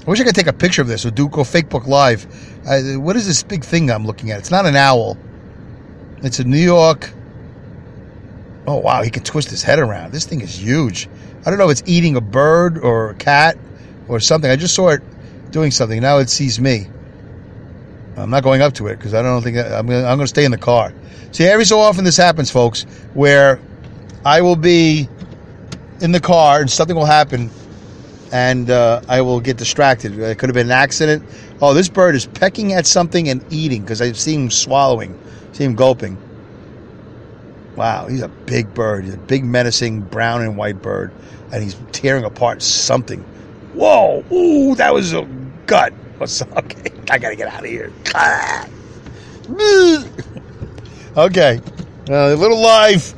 I 0.00 0.10
wish 0.10 0.20
I 0.20 0.24
could 0.24 0.34
take 0.34 0.46
a 0.46 0.52
picture 0.52 0.80
of 0.80 0.88
this 0.88 1.04
or 1.04 1.10
do 1.10 1.26
oh, 1.26 1.28
go 1.28 1.42
Facebook 1.42 1.86
Live. 1.86 2.26
I, 2.66 2.96
what 2.96 3.16
is 3.16 3.26
this 3.26 3.42
big 3.42 3.62
thing 3.64 3.90
I'm 3.90 4.06
looking 4.06 4.30
at? 4.30 4.38
It's 4.38 4.50
not 4.50 4.64
an 4.64 4.74
owl. 4.76 5.18
It's 6.22 6.38
a 6.38 6.44
New 6.44 6.58
York. 6.58 7.10
Oh 8.66 8.76
wow, 8.76 9.02
he 9.02 9.10
can 9.10 9.22
twist 9.22 9.50
his 9.50 9.62
head 9.62 9.78
around. 9.78 10.12
This 10.12 10.24
thing 10.24 10.40
is 10.40 10.58
huge. 10.58 11.08
I 11.44 11.50
don't 11.50 11.58
know 11.58 11.68
if 11.68 11.80
it's 11.80 11.88
eating 11.88 12.16
a 12.16 12.20
bird 12.20 12.78
or 12.78 13.10
a 13.10 13.14
cat 13.14 13.58
or 14.08 14.20
something. 14.20 14.50
I 14.50 14.56
just 14.56 14.74
saw 14.74 14.88
it 14.88 15.02
doing 15.50 15.70
something. 15.70 16.00
Now 16.00 16.18
it 16.18 16.30
sees 16.30 16.60
me. 16.60 16.86
I'm 18.16 18.30
not 18.30 18.42
going 18.42 18.60
up 18.60 18.74
to 18.74 18.86
it 18.88 18.96
because 18.96 19.14
I 19.14 19.22
don't 19.22 19.42
think 19.42 19.56
that. 19.56 19.72
I'm 19.72 19.86
going 19.86 20.18
to 20.18 20.26
stay 20.26 20.44
in 20.44 20.50
the 20.50 20.58
car. 20.58 20.92
See, 21.32 21.44
every 21.44 21.64
so 21.64 21.78
often 21.78 22.04
this 22.04 22.16
happens, 22.16 22.50
folks, 22.50 22.82
where 23.14 23.60
I 24.24 24.42
will 24.42 24.56
be 24.56 25.08
in 26.00 26.12
the 26.12 26.20
car 26.20 26.60
and 26.60 26.70
something 26.70 26.96
will 26.96 27.06
happen, 27.06 27.50
and 28.32 28.70
uh, 28.70 29.02
I 29.08 29.20
will 29.22 29.40
get 29.40 29.56
distracted. 29.56 30.18
It 30.18 30.38
could 30.38 30.48
have 30.48 30.54
been 30.54 30.68
an 30.68 30.72
accident. 30.72 31.24
Oh, 31.60 31.74
this 31.74 31.88
bird 31.88 32.14
is 32.14 32.26
pecking 32.26 32.72
at 32.72 32.86
something 32.86 33.28
and 33.28 33.44
eating 33.52 33.82
because 33.82 34.00
I 34.00 34.12
see 34.12 34.34
him 34.34 34.50
swallowing, 34.50 35.18
see 35.52 35.64
him 35.64 35.74
gulping. 35.74 36.16
Wow, 37.76 38.06
he's 38.08 38.22
a 38.22 38.28
big 38.28 38.74
bird. 38.74 39.04
He's 39.04 39.14
a 39.14 39.18
big, 39.18 39.44
menacing 39.44 40.02
brown 40.02 40.42
and 40.42 40.56
white 40.56 40.82
bird, 40.82 41.12
and 41.52 41.62
he's 41.62 41.76
tearing 41.92 42.24
apart 42.24 42.62
something. 42.62 43.20
Whoa! 43.74 44.24
Ooh, 44.32 44.74
that 44.74 44.92
was 44.92 45.12
a 45.12 45.22
gut. 45.66 45.92
What's 46.18 46.42
up? 46.42 46.56
okay? 46.56 46.92
I 47.10 47.18
gotta 47.18 47.36
get 47.36 47.48
out 47.48 47.60
of 47.60 47.70
here. 47.70 47.92
okay, 51.16 51.60
uh, 52.08 52.14
a 52.14 52.36
little 52.36 52.60
live 52.60 53.14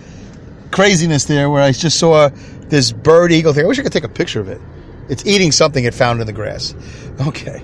craziness 0.71 1.25
there 1.25 1.51
where 1.51 1.63
I 1.63 1.73
just 1.73 1.99
saw 1.99 2.31
this 2.69 2.93
bird 2.93 3.33
eagle 3.33 3.53
thing. 3.53 3.65
I 3.65 3.69
wish 3.69 3.79
I 3.79 3.83
could 3.83 3.93
take 3.93 4.05
a 4.05 4.09
picture 4.09 4.41
of 4.41 4.49
it. 4.49 4.61
It's 5.09 5.27
eating 5.27 5.53
something 5.53 5.85
it 5.85 5.95
found 5.95 6.21
in 6.21 6.27
the 6.27 6.33
grass. 6.33 6.75
Okay, 7.21 7.63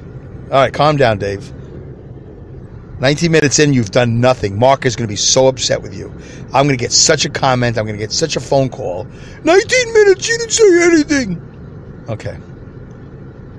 all 0.51 0.59
right, 0.59 0.73
calm 0.73 0.97
down, 0.97 1.19
Dave. 1.19 1.53
19 3.01 3.31
minutes 3.31 3.59
in, 3.61 3.73
you've 3.73 3.93
done 3.93 4.21
nothing. 4.21 4.59
Mark 4.59 4.85
is 4.85 4.97
going 4.97 5.07
to 5.07 5.13
be 5.13 5.17
so 5.17 5.47
upset 5.47 5.83
with 5.83 5.95
you. 5.97 6.13
I'm 6.53 6.67
going 6.67 6.71
to 6.71 6.77
get 6.77 6.91
such 6.91 7.25
a 7.25 7.31
comment. 7.31 7.79
I'm 7.79 7.85
going 7.85 7.97
to 7.97 8.03
get 8.03 8.11
such 8.11 8.35
a 8.35 8.41
phone 8.41 8.69
call. 8.69 9.05
19 9.45 9.93
minutes, 9.93 10.29
you 10.29 10.39
didn't 10.39 10.51
say 10.51 10.83
anything. 10.83 12.07
Okay. 12.09 12.37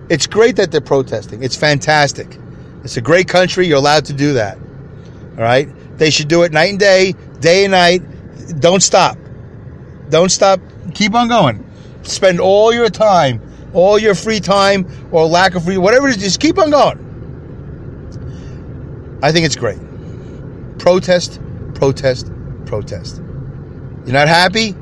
It's 0.10 0.28
great 0.28 0.58
that 0.58 0.72
they're 0.72 0.82
protesting. 0.82 1.42
It's 1.42 1.56
fantastic. 1.56 2.38
It's 2.84 2.98
a 2.98 3.02
great 3.02 3.30
country. 3.30 3.68
You're 3.68 3.78
allowed 3.78 4.06
to 4.06 4.14
do 4.14 4.34
that. 4.34 4.58
All 4.58 5.44
right? 5.44 5.70
They 5.98 6.10
should 6.10 6.28
do 6.28 6.44
it 6.44 6.52
night 6.52 6.72
and 6.72 6.80
day, 6.80 7.14
day 7.40 7.66
and 7.66 7.72
night. 7.72 8.02
Don't 8.60 8.82
stop. 8.82 9.18
Don't 10.10 10.30
stop. 10.30 10.60
Keep 10.96 11.14
on 11.14 11.30
going. 11.30 11.66
Spend 12.04 12.40
all 12.40 12.74
your 12.74 12.90
time, 12.90 13.42
all 13.74 14.00
your 14.00 14.16
free 14.16 14.40
time 14.40 14.88
or 15.12 15.26
lack 15.26 15.56
of 15.56 15.64
free, 15.64 15.78
whatever 15.78 16.08
it 16.08 16.18
is, 16.18 16.24
just 16.24 16.40
keep 16.40 16.58
on 16.58 16.72
going. 16.72 17.06
I 19.22 19.32
think 19.32 19.46
it's 19.46 19.56
great. 19.56 19.80
Protest, 20.80 21.40
protest, 21.76 22.32
protest. 22.66 23.18
You're 24.06 24.14
not 24.14 24.28
happy? 24.28 24.76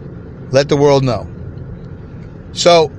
Let 0.52 0.70
the 0.70 0.78
world 0.78 1.04
know. 1.04 1.28
So, 2.54 2.92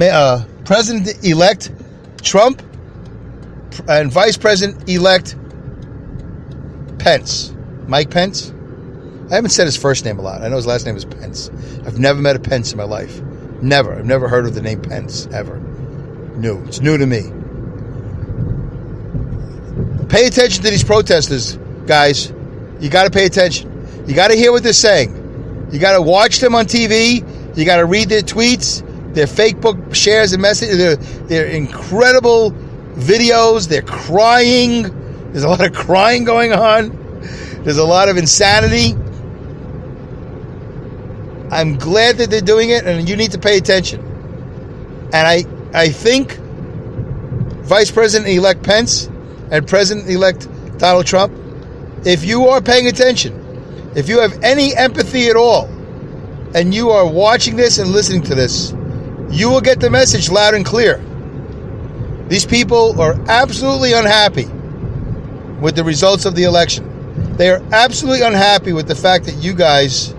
uh, 0.00 0.44
President 0.64 1.24
elect 1.24 1.70
Trump 2.22 2.62
and 3.88 4.10
Vice 4.10 4.36
President 4.36 4.88
elect 4.88 5.36
Pence, 6.98 7.54
Mike 7.86 8.10
Pence. 8.10 8.52
I 9.30 9.34
haven't 9.34 9.50
said 9.50 9.66
his 9.66 9.76
first 9.76 10.04
name 10.04 10.18
a 10.18 10.22
lot. 10.22 10.42
I 10.42 10.48
know 10.48 10.56
his 10.56 10.66
last 10.66 10.86
name 10.86 10.96
is 10.96 11.04
Pence. 11.04 11.50
I've 11.86 11.98
never 11.98 12.20
met 12.20 12.36
a 12.36 12.40
Pence 12.40 12.72
in 12.72 12.78
my 12.78 12.84
life. 12.84 13.20
Never. 13.62 13.94
I've 13.94 14.04
never 14.04 14.28
heard 14.28 14.44
of 14.44 14.54
the 14.54 14.60
name 14.60 14.82
Pence 14.82 15.28
ever. 15.32 15.58
new. 16.36 16.62
It's 16.64 16.80
new 16.80 16.98
to 16.98 17.06
me. 17.06 17.22
Pay 20.08 20.26
attention 20.26 20.64
to 20.64 20.70
these 20.70 20.82
protesters, 20.82 21.56
guys. 21.86 22.32
You 22.80 22.90
got 22.90 23.04
to 23.04 23.10
pay 23.10 23.24
attention. 23.24 24.04
You 24.06 24.14
got 24.14 24.28
to 24.28 24.36
hear 24.36 24.50
what 24.50 24.64
they're 24.64 24.72
saying. 24.72 25.68
You 25.70 25.78
got 25.78 25.92
to 25.92 26.02
watch 26.02 26.40
them 26.40 26.54
on 26.56 26.64
TV. 26.64 27.24
You 27.56 27.64
got 27.64 27.76
to 27.76 27.86
read 27.86 28.08
their 28.08 28.22
tweets, 28.22 28.82
their 29.14 29.26
Facebook 29.26 29.94
shares 29.94 30.32
and 30.32 30.42
messages, 30.42 30.76
their, 30.76 30.96
their 30.96 31.46
incredible 31.46 32.50
videos. 32.94 33.68
They're 33.68 33.82
crying. 33.82 34.82
There's 35.30 35.44
a 35.44 35.48
lot 35.48 35.64
of 35.64 35.72
crying 35.72 36.24
going 36.24 36.52
on. 36.52 36.90
There's 37.62 37.78
a 37.78 37.84
lot 37.84 38.08
of 38.08 38.16
insanity. 38.16 38.94
I'm 41.52 41.76
glad 41.76 42.16
that 42.16 42.30
they're 42.30 42.40
doing 42.40 42.70
it, 42.70 42.86
and 42.86 43.08
you 43.08 43.14
need 43.14 43.32
to 43.32 43.38
pay 43.38 43.58
attention. 43.58 44.00
And 45.12 45.14
I, 45.14 45.44
I 45.74 45.90
think 45.90 46.38
Vice 47.64 47.90
President 47.90 48.30
elect 48.30 48.62
Pence 48.62 49.08
and 49.50 49.68
President 49.68 50.08
elect 50.08 50.48
Donald 50.78 51.06
Trump, 51.06 51.32
if 52.04 52.24
you 52.24 52.48
are 52.48 52.60
paying 52.60 52.88
attention, 52.88 53.92
if 53.94 54.08
you 54.08 54.20
have 54.20 54.42
any 54.42 54.74
empathy 54.74 55.28
at 55.28 55.36
all, 55.36 55.66
and 56.54 56.74
you 56.74 56.90
are 56.90 57.06
watching 57.06 57.56
this 57.56 57.78
and 57.78 57.90
listening 57.90 58.22
to 58.22 58.34
this, 58.34 58.72
you 59.30 59.48
will 59.50 59.60
get 59.60 59.78
the 59.80 59.90
message 59.90 60.30
loud 60.30 60.54
and 60.54 60.64
clear. 60.64 61.02
These 62.28 62.46
people 62.46 63.00
are 63.00 63.14
absolutely 63.28 63.92
unhappy 63.92 64.46
with 65.60 65.76
the 65.76 65.84
results 65.84 66.24
of 66.24 66.34
the 66.34 66.44
election. 66.44 67.36
They 67.36 67.50
are 67.50 67.62
absolutely 67.72 68.22
unhappy 68.22 68.72
with 68.72 68.88
the 68.88 68.94
fact 68.94 69.26
that 69.26 69.34
you 69.36 69.54
guys, 69.54 70.14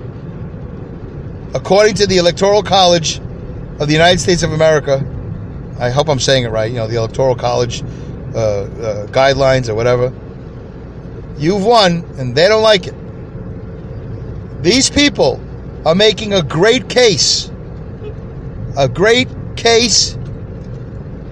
according 1.53 1.95
to 1.95 2.07
the 2.07 2.17
Electoral 2.17 2.63
College 2.63 3.19
of 3.79 3.87
the 3.87 3.93
United 3.93 4.19
States 4.19 4.43
of 4.43 4.53
America, 4.53 5.03
I 5.79 5.89
hope 5.89 6.09
I'm 6.09 6.19
saying 6.19 6.43
it 6.43 6.49
right, 6.49 6.71
you 6.71 6.77
know, 6.77 6.87
the 6.87 6.97
Electoral 6.97 7.35
College 7.35 7.83
uh, 7.83 8.37
uh, 8.37 9.07
guidelines 9.07 9.69
or 9.69 9.75
whatever, 9.75 10.13
you've 11.37 11.63
won 11.65 12.03
and 12.17 12.35
they 12.35 12.47
don't 12.47 12.63
like 12.63 12.87
it. 12.87 12.95
These 14.63 14.89
people 14.89 15.41
are 15.85 15.95
making 15.95 16.33
a 16.33 16.41
great 16.41 16.89
case, 16.89 17.51
a 18.77 18.87
great 18.87 19.27
case 19.55 20.17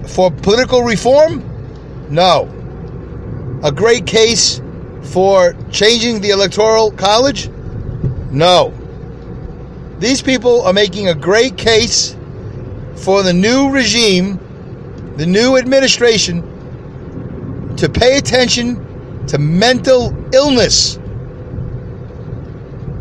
for 0.06 0.30
political 0.30 0.82
reform? 0.82 1.48
No. 2.10 2.48
A 3.62 3.72
great 3.72 4.06
case 4.06 4.60
for 5.02 5.54
changing 5.70 6.20
the 6.20 6.30
Electoral 6.30 6.90
College? 6.92 7.48
No. 8.30 8.74
These 10.02 10.20
people 10.20 10.62
are 10.62 10.72
making 10.72 11.08
a 11.08 11.14
great 11.14 11.56
case 11.56 12.16
for 12.96 13.22
the 13.22 13.32
new 13.32 13.70
regime, 13.70 14.38
the 15.16 15.26
new 15.26 15.56
administration, 15.56 16.42
to 17.76 17.88
pay 17.88 18.18
attention 18.18 19.26
to 19.28 19.38
mental 19.38 20.12
illness 20.34 20.98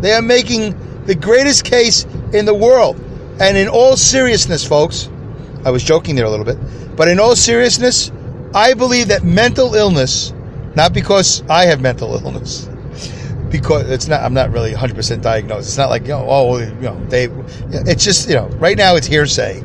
they 0.01 0.13
are 0.13 0.21
making 0.21 0.75
the 1.05 1.13
greatest 1.15 1.63
case 1.63 2.05
in 2.33 2.45
the 2.45 2.53
world. 2.55 2.99
And 3.39 3.55
in 3.55 3.67
all 3.67 3.95
seriousness, 3.95 4.67
folks, 4.67 5.09
I 5.63 5.69
was 5.69 5.83
joking 5.83 6.15
there 6.15 6.25
a 6.25 6.29
little 6.29 6.45
bit, 6.45 6.57
but 6.95 7.07
in 7.07 7.19
all 7.19 7.35
seriousness, 7.35 8.11
I 8.53 8.73
believe 8.73 9.07
that 9.09 9.23
mental 9.23 9.75
illness, 9.75 10.33
not 10.75 10.93
because 10.93 11.43
I 11.49 11.65
have 11.65 11.81
mental 11.81 12.15
illness, 12.15 12.67
because 13.51 13.89
it's 13.89 14.07
not, 14.07 14.21
I'm 14.21 14.33
not 14.33 14.51
really 14.51 14.71
100% 14.71 15.21
diagnosed. 15.21 15.67
It's 15.67 15.77
not 15.77 15.89
like, 15.89 16.03
you 16.03 16.09
know, 16.09 16.25
oh, 16.27 16.57
you 16.57 16.71
know, 16.81 17.05
they, 17.05 17.25
it's 17.71 18.03
just, 18.03 18.29
you 18.29 18.35
know, 18.35 18.47
right 18.47 18.77
now 18.77 18.95
it's 18.95 19.07
hearsay. 19.07 19.61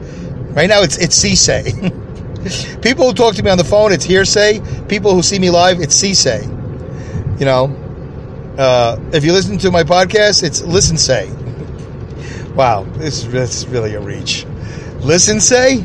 Right 0.52 0.68
now 0.68 0.82
it's, 0.82 0.98
it's 0.98 1.16
say. 1.16 1.72
People 2.82 3.06
who 3.06 3.14
talk 3.14 3.34
to 3.36 3.42
me 3.42 3.50
on 3.50 3.58
the 3.58 3.64
phone, 3.64 3.92
it's 3.92 4.04
hearsay. 4.04 4.60
People 4.88 5.14
who 5.14 5.22
see 5.22 5.38
me 5.38 5.50
live, 5.50 5.80
it's 5.80 5.94
say. 5.94 6.42
You 7.38 7.44
know, 7.44 7.66
uh, 8.58 8.98
if 9.12 9.24
you 9.24 9.32
listen 9.32 9.58
to 9.58 9.70
my 9.70 9.82
podcast, 9.82 10.42
it's 10.42 10.62
Listen 10.62 10.96
Say. 10.96 11.30
wow, 12.54 12.84
this, 12.96 13.26
is 13.26 13.66
really 13.66 13.94
a 13.94 14.00
reach. 14.00 14.46
Listen 15.00 15.40
Say? 15.40 15.84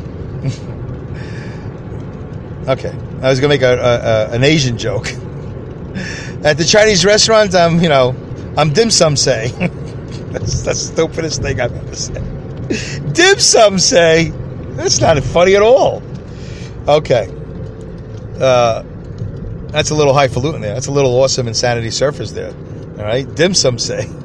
okay, 2.66 2.96
I 3.20 3.28
was 3.28 3.40
to 3.40 3.48
make 3.48 3.60
a, 3.62 3.74
a, 3.74 4.30
a, 4.30 4.30
an 4.34 4.42
Asian 4.42 4.78
joke. 4.78 5.12
At 6.44 6.58
the 6.58 6.64
Chinese 6.64 7.04
restaurant, 7.04 7.54
I'm, 7.54 7.80
you 7.80 7.88
know, 7.88 8.16
I'm 8.56 8.72
dim 8.72 8.90
sum 8.90 9.16
say. 9.16 9.48
that's, 10.32 10.62
the 10.62 10.74
stupidest 10.74 11.42
thing 11.42 11.60
I've 11.60 11.72
ever 11.72 11.94
said. 11.94 13.12
dim 13.12 13.38
sum 13.38 13.78
say? 13.78 14.30
That's 14.74 15.00
not 15.00 15.22
funny 15.22 15.54
at 15.54 15.62
all. 15.62 16.02
Okay. 16.88 17.28
Uh, 18.40 18.82
that's 19.68 19.90
a 19.90 19.94
little 19.94 20.14
highfalutin 20.14 20.60
there. 20.60 20.74
That's 20.74 20.88
a 20.88 20.92
little 20.92 21.12
awesome 21.14 21.46
insanity 21.46 21.88
surfers 21.88 22.34
there. 22.34 22.52
All 22.98 23.04
right, 23.04 23.32
dim 23.34 23.54
sum 23.54 23.78
say. 23.78 24.10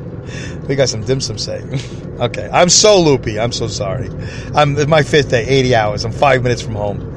We 0.68 0.76
got 0.76 0.90
some 0.90 1.06
dim 1.06 1.22
sum 1.22 1.38
say. 1.38 1.62
okay, 2.20 2.50
I'm 2.52 2.68
so 2.68 3.00
loopy. 3.00 3.40
I'm 3.40 3.54
so 3.54 3.68
sorry. 3.68 4.10
I'm 4.54 4.90
my 4.90 5.02
fifth 5.02 5.30
day, 5.30 5.46
80 5.48 5.76
hours. 5.76 6.04
I'm 6.04 6.12
five 6.12 6.44
minutes 6.44 6.62
from 6.62 6.76
home. 6.76 7.16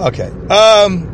Okay. 0.00 0.28
Um, 0.50 1.04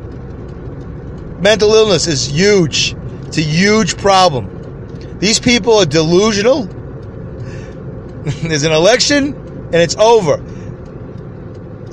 mental 1.43 1.75
illness 1.75 2.07
is 2.07 2.27
huge. 2.27 2.97
It's 3.35 3.39
a 3.39 3.51
huge 3.51 3.97
problem. 3.97 5.19
These 5.19 5.41
people 5.41 5.75
are 5.75 5.87
delusional. 5.87 6.65
There's 8.25 8.63
an 8.63 8.73
election 8.73 9.35
and 9.35 9.75
it's 9.75 9.97
over 9.97 10.43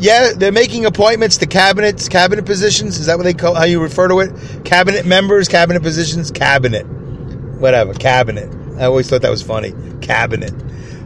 yeah, 0.01 0.32
they're 0.36 0.51
making 0.51 0.86
appointments 0.86 1.38
to 1.38 1.45
cabinets, 1.45 2.10
cabinet 2.10 2.43
positions. 2.43 2.97
Is 2.97 3.06
that 3.06 3.17
what 3.17 3.23
they 3.23 3.36
call 3.36 3.54
how 3.54 3.65
you 3.65 3.80
refer 3.80 4.08
to 4.08 4.19
it? 4.21 4.65
Cabinet 4.65 5.06
members, 5.06 5.47
cabinet 5.47 5.84
positions, 5.84 6.32
cabinet, 6.32 6.88
whatever, 7.60 7.93
cabinet. 7.93 8.49
I 8.80 8.86
always 8.86 9.08
thought 9.08 9.21
that 9.21 9.30
was 9.30 9.43
funny. 9.43 9.75
Cabinet. 10.01 10.54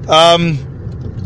Um, 0.08 0.58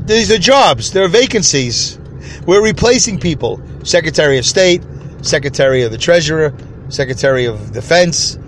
these 0.07 0.31
are 0.31 0.39
jobs. 0.39 0.93
There 0.93 1.03
are 1.03 1.09
vacancies. 1.09 1.99
We're 2.47 2.63
replacing 2.63 3.19
people. 3.19 3.61
Secretary 3.83 4.39
of 4.39 4.45
State, 4.45 4.81
Secretary 5.21 5.83
of 5.83 5.91
the 5.91 5.97
Treasurer, 5.99 6.51
Secretary 6.89 7.45
of 7.45 7.71
Defense, 7.71 8.39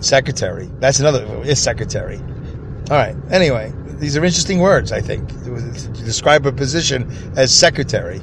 Secretary. 0.00 0.70
That's 0.78 1.00
another. 1.00 1.24
Is 1.44 1.60
secretary. 1.60 2.18
All 2.90 2.96
right. 2.96 3.16
Anyway, 3.30 3.72
these 3.98 4.16
are 4.16 4.24
interesting 4.24 4.60
words, 4.60 4.92
I 4.92 5.00
think, 5.00 5.28
to 5.28 6.04
describe 6.04 6.46
a 6.46 6.52
position 6.52 7.10
as 7.36 7.52
secretary. 7.52 8.20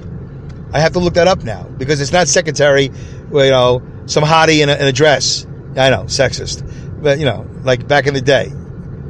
I 0.74 0.80
have 0.80 0.94
to 0.94 1.00
look 1.00 1.16
that 1.16 1.28
up 1.28 1.44
now 1.44 1.64
because 1.78 2.02
it's 2.02 2.12
not 2.12 2.28
secretary, 2.28 2.86
you 2.86 3.50
know, 3.50 3.82
some 4.06 4.24
hottie 4.24 4.62
in 4.62 4.70
a, 4.70 4.76
in 4.76 4.88
a 4.88 4.92
dress. 4.92 5.46
I 5.76 5.90
know, 5.90 6.04
sexist. 6.04 6.64
But, 7.02 7.20
you 7.20 7.26
know, 7.26 7.46
like 7.64 7.88
back 7.88 8.08
in 8.08 8.14
the 8.14 8.22
day, 8.22 8.52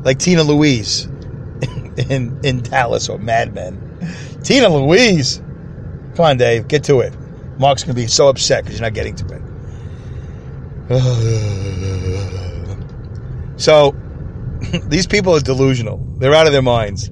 like 0.04 0.20
Tina 0.20 0.44
Louise 0.44 1.06
in, 2.10 2.40
in 2.44 2.62
Dallas 2.62 3.10
or 3.10 3.20
Mad 3.20 3.54
Men. 3.54 3.80
Tina 4.44 4.70
Louise. 4.70 5.42
Come 6.16 6.26
on, 6.26 6.38
Dave, 6.38 6.68
get 6.68 6.84
to 6.86 7.00
it. 7.02 7.14
Mark's 7.58 7.84
going 7.84 7.96
to 7.96 8.02
be 8.02 8.08
so 8.08 8.28
upset 8.28 8.64
because 8.64 8.80
you're 8.80 8.88
not 8.88 8.94
getting 8.94 9.16
to 9.16 9.26
it. 10.90 12.46
so, 13.58 13.96
these 14.88 15.08
people 15.08 15.36
are 15.36 15.40
delusional. 15.40 15.98
They're 16.18 16.34
out 16.34 16.48
of 16.48 16.54
their 16.54 16.62
minds. 16.62 17.10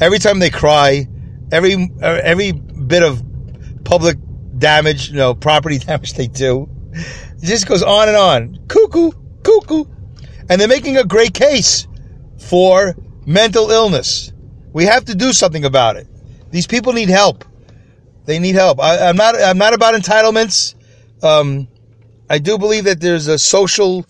Every 0.00 0.18
time 0.18 0.38
they 0.38 0.50
cry, 0.50 1.08
every 1.52 1.90
every 2.00 2.52
bit 2.52 3.02
of 3.02 3.22
public 3.84 4.16
damage, 4.58 5.10
you 5.10 5.16
know, 5.16 5.34
property 5.34 5.78
damage 5.86 6.14
they 6.14 6.26
do, 6.26 6.68
it 6.92 7.46
just 7.46 7.66
goes 7.66 7.82
on 7.82 8.08
and 8.08 8.16
on. 8.16 8.58
Cuckoo, 8.68 9.12
cuckoo, 9.42 9.84
and 10.48 10.60
they're 10.60 10.68
making 10.68 10.96
a 10.96 11.04
great 11.04 11.34
case 11.34 11.86
for 12.38 12.94
mental 13.26 13.70
illness. 13.70 14.32
We 14.72 14.84
have 14.84 15.06
to 15.06 15.14
do 15.14 15.32
something 15.32 15.64
about 15.64 15.96
it. 15.96 16.06
These 16.50 16.66
people 16.66 16.92
need 16.92 17.08
help. 17.08 17.44
They 18.24 18.38
need 18.38 18.54
help. 18.54 18.80
I, 18.80 19.08
am 19.08 19.16
not. 19.16 19.40
I'm 19.40 19.58
not 19.58 19.74
about 19.74 19.94
entitlements. 19.94 20.74
Um, 21.22 21.68
I 22.28 22.38
do 22.38 22.58
believe 22.58 22.84
that 22.84 23.00
there's 23.00 23.26
a 23.26 23.38
social 23.38 24.04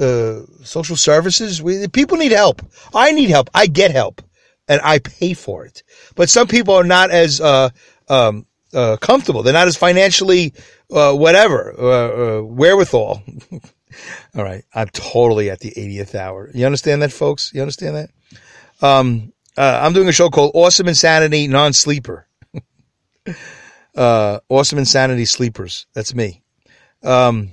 uh, 0.00 0.46
social 0.64 0.96
services. 0.96 1.62
We, 1.62 1.86
people 1.88 2.16
need 2.16 2.32
help. 2.32 2.62
I 2.94 3.12
need 3.12 3.30
help. 3.30 3.50
I 3.54 3.66
get 3.66 3.90
help, 3.90 4.22
and 4.66 4.80
I 4.82 4.98
pay 4.98 5.34
for 5.34 5.66
it. 5.66 5.82
But 6.14 6.30
some 6.30 6.46
people 6.46 6.74
are 6.74 6.84
not 6.84 7.10
as 7.10 7.40
uh, 7.40 7.70
um, 8.08 8.46
uh, 8.72 8.96
comfortable. 8.96 9.42
They're 9.42 9.52
not 9.52 9.68
as 9.68 9.76
financially 9.76 10.54
uh, 10.90 11.12
whatever 11.14 11.74
uh, 11.78 12.38
uh, 12.38 12.42
wherewithal. 12.42 13.22
All 14.36 14.44
right, 14.44 14.64
I'm 14.74 14.88
totally 14.88 15.50
at 15.50 15.60
the 15.60 15.72
80th 15.72 16.14
hour. 16.14 16.50
You 16.54 16.64
understand 16.64 17.02
that, 17.02 17.12
folks? 17.12 17.52
You 17.52 17.60
understand 17.60 17.96
that? 17.96 18.10
Um, 18.80 19.32
I'm 19.56 19.92
doing 19.92 20.08
a 20.08 20.12
show 20.12 20.30
called 20.30 20.52
Awesome 20.54 20.88
Insanity 20.88 21.46
Non-Sleeper. 21.48 22.26
awesome 23.96 24.78
Insanity 24.78 25.26
Sleepers. 25.26 25.86
That's 25.92 26.14
me. 26.14 26.42
Um, 27.02 27.50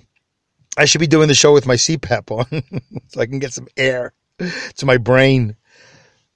I 0.77 0.85
should 0.85 1.01
be 1.01 1.07
doing 1.07 1.27
the 1.27 1.35
show 1.35 1.53
with 1.53 1.65
my 1.65 1.75
CPAP 1.75 2.31
on 2.31 2.63
so 3.07 3.19
I 3.19 3.25
can 3.25 3.39
get 3.39 3.53
some 3.53 3.67
air 3.75 4.13
to 4.75 4.85
my 4.85 4.97
brain. 4.97 5.55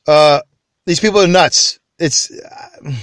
Uh, 0.08 0.42
these 0.86 1.00
people 1.00 1.22
are 1.22 1.28
nuts. 1.28 1.80
It's, 2.00 2.32
uh, 2.32 2.92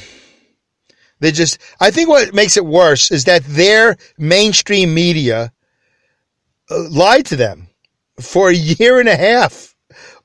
They 1.20 1.32
just, 1.32 1.58
I 1.80 1.90
think 1.90 2.08
what 2.08 2.32
makes 2.32 2.56
it 2.56 2.64
worse 2.64 3.10
is 3.10 3.24
that 3.24 3.42
their 3.44 3.96
mainstream 4.18 4.94
media 4.94 5.52
uh, 6.70 6.88
lied 6.90 7.26
to 7.26 7.36
them 7.36 7.68
for 8.20 8.50
a 8.50 8.54
year 8.54 9.00
and 9.00 9.08
a 9.08 9.16
half 9.16 9.74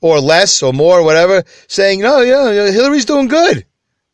or 0.00 0.20
less 0.20 0.62
or 0.62 0.72
more, 0.72 1.00
or 1.00 1.02
whatever, 1.02 1.42
saying, 1.66 2.00
no, 2.00 2.20
yeah, 2.20 2.70
Hillary's 2.70 3.06
doing 3.06 3.26
good. 3.26 3.66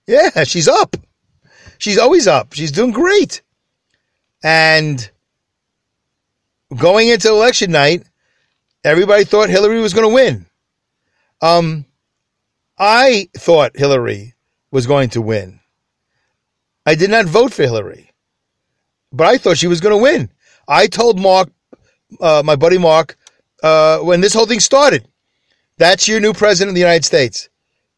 Yeah, 0.06 0.44
she's 0.44 0.68
up. 0.68 0.96
She's 1.78 1.98
always 1.98 2.26
up. 2.26 2.52
She's 2.52 2.72
doing 2.72 2.92
great. 2.92 3.42
And 4.42 5.10
going 6.76 7.08
into 7.08 7.28
election 7.28 7.70
night, 7.70 8.04
everybody 8.84 9.24
thought 9.24 9.48
Hillary 9.48 9.80
was 9.80 9.94
going 9.94 10.08
to 10.08 10.14
win. 10.14 10.46
Um, 11.40 11.86
I 12.78 13.28
thought 13.36 13.76
Hillary 13.76 14.34
was 14.70 14.86
going 14.86 15.10
to 15.10 15.22
win. 15.22 15.60
I 16.86 16.94
did 16.94 17.10
not 17.10 17.26
vote 17.26 17.52
for 17.52 17.62
Hillary, 17.62 18.10
but 19.12 19.26
I 19.26 19.38
thought 19.38 19.58
she 19.58 19.66
was 19.66 19.80
going 19.80 19.96
to 19.96 20.02
win. 20.02 20.30
I 20.66 20.86
told 20.86 21.18
Mark, 21.18 21.50
uh, 22.20 22.42
my 22.44 22.56
buddy 22.56 22.78
Mark, 22.78 23.16
uh, 23.62 23.98
when 23.98 24.20
this 24.20 24.32
whole 24.34 24.46
thing 24.46 24.60
started, 24.60 25.06
that's 25.76 26.08
your 26.08 26.20
new 26.20 26.32
president 26.32 26.70
of 26.70 26.74
the 26.74 26.80
United 26.80 27.04
States. 27.04 27.48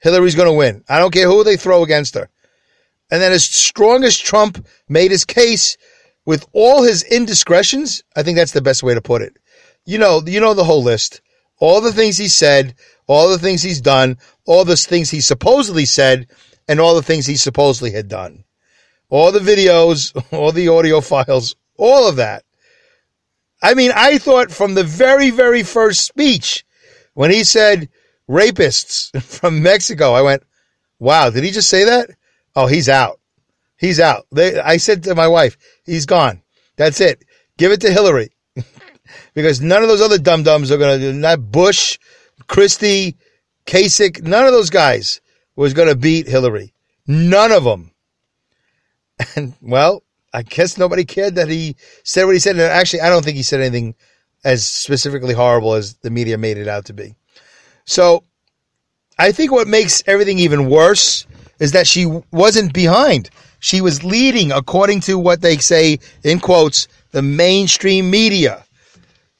Hillary's 0.00 0.34
going 0.34 0.48
to 0.48 0.52
win. 0.56 0.84
I 0.88 0.98
don't 0.98 1.12
care 1.12 1.28
who 1.28 1.44
they 1.44 1.56
throw 1.56 1.82
against 1.82 2.14
her. 2.14 2.28
And 3.10 3.20
then 3.20 3.32
as 3.32 3.44
strong 3.44 4.04
as 4.04 4.18
Trump 4.18 4.66
made 4.88 5.10
his 5.10 5.24
case 5.24 5.76
with 6.24 6.46
all 6.52 6.82
his 6.82 7.02
indiscretions, 7.02 8.02
I 8.14 8.22
think 8.22 8.36
that's 8.36 8.52
the 8.52 8.62
best 8.62 8.82
way 8.82 8.94
to 8.94 9.00
put 9.00 9.22
it. 9.22 9.36
You 9.84 9.98
know, 9.98 10.22
you 10.24 10.40
know 10.40 10.54
the 10.54 10.64
whole 10.64 10.82
list. 10.82 11.20
All 11.58 11.80
the 11.80 11.92
things 11.92 12.18
he 12.18 12.28
said, 12.28 12.74
all 13.06 13.28
the 13.28 13.38
things 13.38 13.62
he's 13.62 13.80
done, 13.80 14.18
all 14.46 14.64
the 14.64 14.76
things 14.76 15.10
he 15.10 15.20
supposedly 15.20 15.84
said, 15.84 16.28
and 16.68 16.80
all 16.80 16.94
the 16.94 17.02
things 17.02 17.26
he 17.26 17.36
supposedly 17.36 17.92
had 17.92 18.08
done. 18.08 18.44
All 19.08 19.32
the 19.32 19.40
videos, 19.40 20.12
all 20.32 20.52
the 20.52 20.68
audio 20.68 21.00
files, 21.00 21.54
all 21.76 22.08
of 22.08 22.16
that. 22.16 22.44
I 23.62 23.74
mean, 23.74 23.92
I 23.94 24.18
thought 24.18 24.50
from 24.50 24.74
the 24.74 24.84
very, 24.84 25.30
very 25.30 25.62
first 25.62 26.06
speech 26.06 26.64
when 27.14 27.30
he 27.30 27.44
said 27.44 27.88
rapists 28.28 29.20
from 29.40 29.62
Mexico, 29.62 30.12
I 30.12 30.22
went, 30.22 30.42
wow, 30.98 31.30
did 31.30 31.44
he 31.44 31.50
just 31.50 31.68
say 31.68 31.84
that? 31.84 32.10
Oh, 32.54 32.66
he's 32.66 32.88
out. 32.88 33.20
He's 33.82 33.98
out. 33.98 34.26
They, 34.30 34.60
I 34.60 34.76
said 34.76 35.02
to 35.02 35.14
my 35.16 35.26
wife, 35.26 35.58
he's 35.84 36.06
gone. 36.06 36.40
That's 36.76 37.00
it. 37.00 37.24
Give 37.58 37.72
it 37.72 37.80
to 37.80 37.90
Hillary. 37.90 38.30
because 39.34 39.60
none 39.60 39.82
of 39.82 39.88
those 39.88 40.00
other 40.00 40.18
dum 40.18 40.44
dums 40.44 40.70
are 40.70 40.78
going 40.78 41.00
to 41.00 41.12
not 41.12 41.50
Bush, 41.50 41.98
Christie, 42.46 43.16
Kasich, 43.66 44.22
none 44.22 44.46
of 44.46 44.52
those 44.52 44.70
guys 44.70 45.20
was 45.56 45.74
going 45.74 45.88
to 45.88 45.96
beat 45.96 46.28
Hillary. 46.28 46.72
None 47.08 47.50
of 47.50 47.64
them. 47.64 47.90
And 49.34 49.54
well, 49.60 50.04
I 50.32 50.42
guess 50.42 50.78
nobody 50.78 51.04
cared 51.04 51.34
that 51.34 51.48
he 51.48 51.74
said 52.04 52.24
what 52.24 52.34
he 52.34 52.38
said. 52.38 52.52
And 52.52 52.62
actually, 52.62 53.00
I 53.00 53.08
don't 53.08 53.24
think 53.24 53.36
he 53.36 53.42
said 53.42 53.60
anything 53.60 53.96
as 54.44 54.64
specifically 54.64 55.34
horrible 55.34 55.74
as 55.74 55.94
the 55.94 56.10
media 56.10 56.38
made 56.38 56.56
it 56.56 56.68
out 56.68 56.84
to 56.84 56.92
be. 56.92 57.16
So 57.84 58.22
I 59.18 59.32
think 59.32 59.50
what 59.50 59.66
makes 59.66 60.04
everything 60.06 60.38
even 60.38 60.70
worse 60.70 61.26
is 61.58 61.72
that 61.72 61.88
she 61.88 62.06
wasn't 62.30 62.72
behind. 62.72 63.28
She 63.62 63.80
was 63.80 64.02
leading 64.02 64.50
according 64.50 65.02
to 65.02 65.16
what 65.16 65.40
they 65.40 65.56
say 65.58 66.00
in 66.24 66.40
quotes, 66.40 66.88
the 67.12 67.22
mainstream 67.22 68.10
media. 68.10 68.64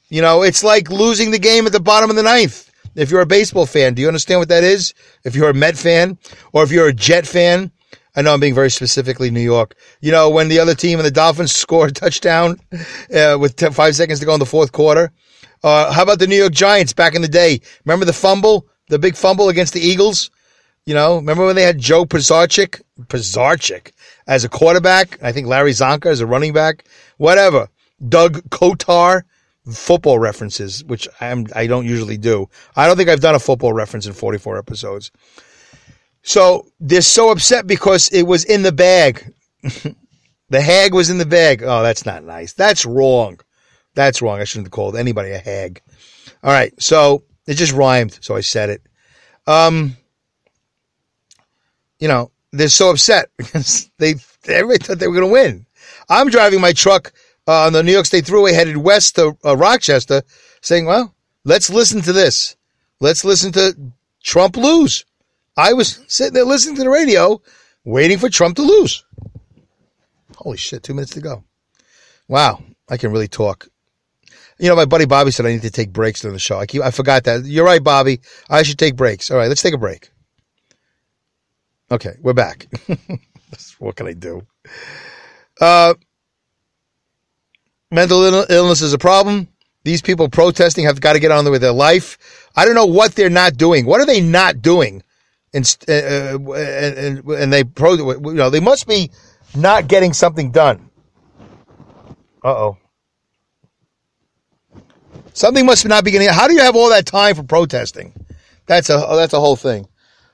You 0.07 0.21
know, 0.21 0.43
it's 0.43 0.63
like 0.63 0.89
losing 0.89 1.31
the 1.31 1.39
game 1.39 1.65
at 1.65 1.73
the 1.73 1.81
bottom 1.81 2.09
of 2.09 2.15
the 2.15 2.23
ninth. 2.23 2.71
If 2.95 3.11
you're 3.11 3.19
a 3.19 3.25
baseball 3.25 3.65
fan, 3.65 3.95
do 3.95 4.01
you 4.01 4.07
understand 4.07 4.39
what 4.39 4.47
that 4.47 4.63
is? 4.63 4.93
If 5.25 5.35
you're 5.35 5.49
a 5.49 5.53
Met 5.53 5.77
fan 5.77 6.17
or 6.53 6.63
if 6.63 6.71
you're 6.71 6.87
a 6.87 6.93
Jet 6.93 7.27
fan, 7.27 7.69
I 8.15 8.21
know 8.21 8.33
I'm 8.33 8.39
being 8.39 8.55
very 8.55 8.71
specifically 8.71 9.29
New 9.29 9.41
York. 9.41 9.75
You 9.99 10.13
know, 10.13 10.29
when 10.29 10.47
the 10.47 10.59
other 10.59 10.73
team 10.73 10.99
and 10.99 11.05
the 11.05 11.11
Dolphins 11.11 11.51
score 11.63 11.87
a 11.87 11.91
touchdown 11.91 12.61
uh, 13.13 13.37
with 13.37 13.57
10, 13.57 13.73
five 13.73 13.93
seconds 13.93 14.21
to 14.21 14.25
go 14.25 14.33
in 14.33 14.39
the 14.39 14.45
fourth 14.45 14.71
quarter. 14.71 15.11
Uh, 15.63 15.91
how 15.91 16.03
about 16.03 16.19
the 16.19 16.27
New 16.27 16.37
York 16.37 16.53
Giants 16.53 16.93
back 16.93 17.13
in 17.13 17.21
the 17.21 17.27
day? 17.27 17.59
Remember 17.83 18.05
the 18.05 18.13
fumble, 18.13 18.67
the 18.87 18.99
big 18.99 19.17
fumble 19.17 19.49
against 19.49 19.73
the 19.73 19.81
Eagles? 19.81 20.31
You 20.85 20.93
know, 20.93 21.17
remember 21.17 21.45
when 21.45 21.57
they 21.57 21.63
had 21.63 21.77
Joe 21.77 22.05
Pisarcik, 22.05 22.81
Pisarcik 23.07 23.91
as 24.27 24.43
a 24.43 24.49
quarterback? 24.49 25.21
I 25.21 25.31
think 25.31 25.47
Larry 25.47 25.71
Csonka 25.71 26.07
as 26.07 26.19
a 26.19 26.25
running 26.25 26.53
back. 26.53 26.85
Whatever. 27.17 27.69
Doug 28.07 28.49
Kotar, 28.49 29.23
football 29.71 30.19
references, 30.19 30.83
which 30.83 31.07
I'm 31.21 31.47
I 31.55 31.67
don't 31.67 31.85
usually 31.85 32.17
do. 32.17 32.49
I 32.75 32.87
don't 32.87 32.97
think 32.97 33.09
I've 33.09 33.21
done 33.21 33.35
a 33.35 33.39
football 33.39 33.73
reference 33.73 34.05
in 34.05 34.13
44 34.13 34.57
episodes. 34.57 35.11
So 36.23 36.67
they're 36.79 37.01
so 37.01 37.31
upset 37.31 37.67
because 37.67 38.09
it 38.09 38.23
was 38.23 38.45
in 38.45 38.63
the 38.63 38.71
bag. 38.71 39.33
the 40.49 40.61
hag 40.61 40.93
was 40.93 41.09
in 41.09 41.17
the 41.17 41.25
bag. 41.25 41.63
Oh, 41.63 41.83
that's 41.83 42.05
not 42.05 42.23
nice. 42.23 42.53
That's 42.53 42.85
wrong. 42.85 43.39
That's 43.93 44.21
wrong. 44.21 44.39
I 44.39 44.45
shouldn't 44.45 44.67
have 44.67 44.71
called 44.71 44.95
anybody 44.95 45.31
a 45.31 45.37
hag. 45.37 45.81
All 46.43 46.51
right. 46.51 46.73
So 46.81 47.23
it 47.45 47.55
just 47.55 47.73
rhymed. 47.73 48.17
So 48.21 48.35
I 48.35 48.41
said 48.41 48.69
it. 48.69 48.81
Um, 49.45 49.97
you 51.99 52.07
know, 52.07 52.31
they're 52.53 52.69
so 52.69 52.91
upset 52.91 53.29
because 53.37 53.89
they, 53.97 54.15
everybody 54.47 54.83
thought 54.83 54.99
they 54.99 55.07
were 55.07 55.15
going 55.15 55.27
to 55.27 55.33
win. 55.33 55.65
I'm 56.07 56.29
driving 56.29 56.61
my 56.61 56.71
truck 56.71 57.11
uh, 57.47 57.65
on 57.65 57.73
the 57.73 57.83
New 57.83 57.91
York 57.91 58.05
State 58.05 58.25
Thruway 58.25 58.53
headed 58.53 58.77
west 58.77 59.15
to 59.15 59.37
uh, 59.43 59.57
Rochester 59.57 60.21
saying, 60.61 60.85
well, 60.85 61.13
let's 61.43 61.69
listen 61.69 62.01
to 62.01 62.13
this. 62.13 62.55
Let's 62.99 63.25
listen 63.25 63.51
to 63.53 63.75
Trump 64.23 64.55
lose. 64.55 65.03
I 65.57 65.73
was 65.73 66.03
sitting 66.07 66.33
there 66.33 66.45
listening 66.45 66.77
to 66.77 66.83
the 66.83 66.89
radio, 66.89 67.41
waiting 67.83 68.17
for 68.17 68.29
Trump 68.29 68.55
to 68.55 68.61
lose. 68.61 69.03
Holy 70.35 70.57
shit, 70.57 70.83
two 70.83 70.93
minutes 70.93 71.13
to 71.13 71.21
go. 71.21 71.43
Wow, 72.27 72.63
I 72.89 72.97
can 72.97 73.11
really 73.11 73.27
talk. 73.27 73.67
You 74.57 74.69
know, 74.69 74.75
my 74.75 74.85
buddy 74.85 75.05
Bobby 75.05 75.31
said 75.31 75.45
I 75.45 75.51
need 75.51 75.63
to 75.63 75.71
take 75.71 75.91
breaks 75.91 76.21
during 76.21 76.33
the 76.33 76.39
show. 76.39 76.59
I 76.59 76.65
keep, 76.65 76.81
I 76.81 76.91
forgot 76.91 77.25
that. 77.25 77.45
You're 77.45 77.65
right, 77.65 77.83
Bobby. 77.83 78.21
I 78.49 78.63
should 78.63 78.79
take 78.79 78.95
breaks. 78.95 79.29
All 79.29 79.37
right, 79.37 79.49
let's 79.49 79.61
take 79.61 79.73
a 79.73 79.79
break. 79.79 80.12
Okay, 81.91 82.15
we're 82.21 82.33
back. 82.33 82.67
what 83.79 83.95
can 83.95 84.07
I 84.07 84.13
do? 84.13 84.45
Uh, 85.61 85.93
mental 87.91 88.23
illness 88.49 88.81
is 88.81 88.93
a 88.93 88.97
problem. 88.97 89.47
These 89.83 90.01
people 90.01 90.29
protesting 90.29 90.85
have 90.85 91.01
got 91.01 91.13
to 91.13 91.19
get 91.19 91.31
on 91.31 91.49
with 91.49 91.61
their 91.61 91.73
life. 91.73 92.17
I 92.55 92.65
don't 92.65 92.75
know 92.75 92.85
what 92.85 93.15
they're 93.15 93.29
not 93.29 93.57
doing. 93.57 93.85
What 93.85 94.01
are 94.01 94.05
they 94.05 94.21
not 94.21 94.61
doing 94.61 95.03
and 95.53 95.77
uh, 95.87 96.53
and, 96.53 97.23
and 97.25 97.53
they 97.53 97.63
pro, 97.63 97.93
you 97.93 98.33
know, 98.33 98.49
they 98.49 98.59
must 98.59 98.87
be 98.87 99.11
not 99.55 99.87
getting 99.87 100.13
something 100.13 100.51
done. 100.51 100.89
Uh 102.43 102.49
oh. 102.49 102.77
Something 105.33 105.65
must 105.65 105.87
not 105.87 106.03
be 106.03 106.11
getting. 106.11 106.29
How 106.29 106.47
do 106.47 106.53
you 106.53 106.61
have 106.61 106.75
all 106.75 106.89
that 106.89 107.05
time 107.05 107.35
for 107.35 107.43
protesting? 107.43 108.13
That's 108.65 108.89
a 108.89 108.97
that's 109.15 109.33
a 109.33 109.39
whole 109.39 109.55
thing. 109.55 109.87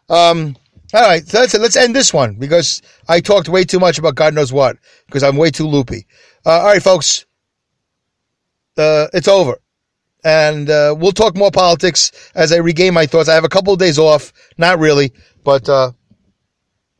Um, 0.10 0.56
all 0.94 1.02
right, 1.02 1.28
so 1.28 1.40
let's 1.40 1.54
let's 1.58 1.76
end 1.76 1.96
this 1.96 2.14
one 2.14 2.36
because 2.36 2.82
I 3.08 3.20
talked 3.20 3.50
way 3.50 3.64
too 3.64 3.80
much 3.80 4.00
about 4.00 4.16
God 4.16 4.34
knows 4.34 4.52
what 4.52 4.78
because 5.06 5.24
I'm 5.24 5.38
way 5.38 5.52
too 5.52 5.68
loopy. 5.68 6.08
Uh, 6.46 6.60
all 6.60 6.66
right, 6.66 6.82
folks, 6.82 7.26
uh, 8.78 9.08
it's 9.14 9.28
over 9.28 9.60
and 10.24 10.70
uh, 10.70 10.96
we'll 10.98 11.12
talk 11.12 11.36
more 11.36 11.52
politics 11.52 12.12
as 12.36 12.52
I 12.52 12.58
regain 12.58 12.94
my 12.94 13.06
thoughts. 13.06 13.30
I 13.30 13.36
have 13.36 13.44
a 13.44 13.50
couple 13.50 13.74
of 13.74 13.80
days 13.80 13.98
off, 13.98 14.34
not 14.58 14.80
really, 14.80 15.14
but 15.44 15.68
uh, 15.70 15.92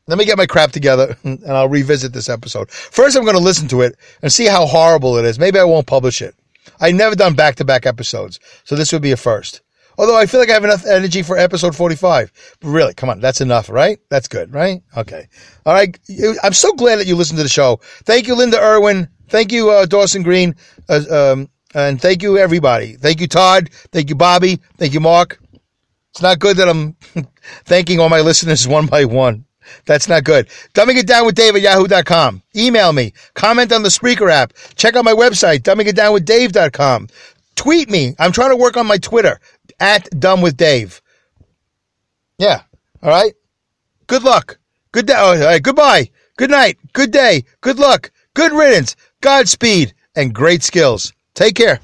let 0.08 0.18
me 0.18 0.26
get 0.26 0.38
my 0.38 0.46
crap 0.46 0.72
together 0.72 1.18
and 1.24 1.44
I'll 1.48 1.70
revisit 1.70 2.14
this 2.14 2.30
episode. 2.30 2.72
First, 2.72 3.18
I'm 3.18 3.24
going 3.24 3.36
to 3.36 3.44
listen 3.44 3.68
to 3.70 3.82
it 3.82 3.98
and 4.22 4.32
see 4.32 4.46
how 4.46 4.66
horrible 4.66 5.18
it 5.18 5.26
is. 5.26 5.40
Maybe 5.40 5.60
I 5.60 5.64
won't 5.64 5.88
publish 5.88 6.22
it. 6.22 6.36
I've 6.80 6.96
never 6.96 7.16
done 7.16 7.34
back 7.34 7.56
to 7.56 7.66
back 7.66 7.86
episodes, 7.86 8.40
so 8.64 8.76
this 8.76 8.94
would 8.94 9.02
be 9.02 9.12
a 9.12 9.18
first. 9.18 9.62
Although 10.00 10.18
I 10.18 10.28
feel 10.28 10.40
like 10.40 10.50
I 10.50 10.54
have 10.54 10.64
enough 10.64 10.86
energy 10.86 11.22
for 11.24 11.38
episode 11.38 11.76
45. 11.76 12.32
But 12.62 12.70
really, 12.70 12.94
come 12.94 13.10
on, 13.10 13.20
that's 13.20 13.42
enough, 13.42 13.70
right? 13.70 14.00
That's 14.10 14.30
good, 14.30 14.54
right? 14.54 14.82
Okay. 14.96 15.28
All 15.66 15.74
right. 15.74 16.00
I'm 16.42 16.54
so 16.54 16.72
glad 16.72 16.96
that 17.00 17.06
you 17.06 17.18
listened 17.18 17.36
to 17.38 17.44
the 17.44 17.50
show. 17.50 17.82
Thank 18.06 18.26
you, 18.26 18.34
Linda 18.34 18.58
Irwin. 18.64 19.10
Thank 19.28 19.52
you, 19.52 19.70
uh, 19.70 19.86
Dawson 19.86 20.24
Green. 20.24 20.56
Uh, 20.88 21.02
um, 21.12 21.50
and 21.76 22.02
thank 22.02 22.24
you, 22.24 22.38
everybody. 22.38 22.94
Thank 22.94 23.20
you, 23.20 23.28
Todd. 23.28 23.72
Thank 23.92 24.08
you, 24.08 24.16
Bobby. 24.16 24.62
Thank 24.78 24.94
you, 24.94 25.02
Mark. 25.02 25.38
It's 26.12 26.22
not 26.22 26.40
good 26.40 26.56
that 26.58 26.70
I'm 26.70 26.96
thanking 27.66 28.00
all 28.00 28.08
my 28.08 28.22
listeners 28.22 28.68
one 28.70 28.86
by 28.86 29.04
one. 29.04 29.44
That's 29.86 30.08
not 30.08 30.24
good. 30.24 30.48
Dumbing 30.74 30.96
it 30.96 31.08
down 31.08 31.26
with 31.26 31.36
Dave 31.36 31.58
at 31.58 31.62
yahoo.com. 31.62 32.42
Email 32.56 32.94
me. 32.94 33.12
Comment 33.34 33.72
on 33.74 33.84
the 33.84 33.90
Spreaker 33.90 34.32
app. 34.32 34.54
Check 34.76 34.96
out 34.96 35.04
my 35.04 35.14
website, 35.14 35.60
dumbingitdownwithdave.com. 35.60 37.10
Tweet 37.56 37.90
me. 37.90 38.16
I'm 38.18 38.32
trying 38.32 38.52
to 38.52 38.56
work 38.56 38.78
on 38.78 38.88
my 38.88 38.98
Twitter 38.98 39.38
at 39.80 40.10
dumb 40.20 40.42
with 40.42 40.58
Dave. 40.58 41.02
Yeah. 42.38 42.62
All 43.02 43.10
right. 43.10 43.34
Good 44.08 44.24
luck. 44.24 44.58
Good 44.92 45.06
day. 45.08 45.14
Oh, 45.16 45.32
all 45.32 45.40
right. 45.40 45.62
Goodbye. 45.62 46.10
Good 46.38 46.50
night. 46.50 46.78
Good 46.94 47.12
day. 47.12 47.44
Good 47.62 47.80
luck. 47.80 48.12
Good 48.34 48.52
riddance. 48.52 48.96
Godspeed 49.22 49.94
and 50.16 50.34
great 50.34 50.64
skills. 50.64 51.14
Take 51.34 51.56
care. 51.56 51.80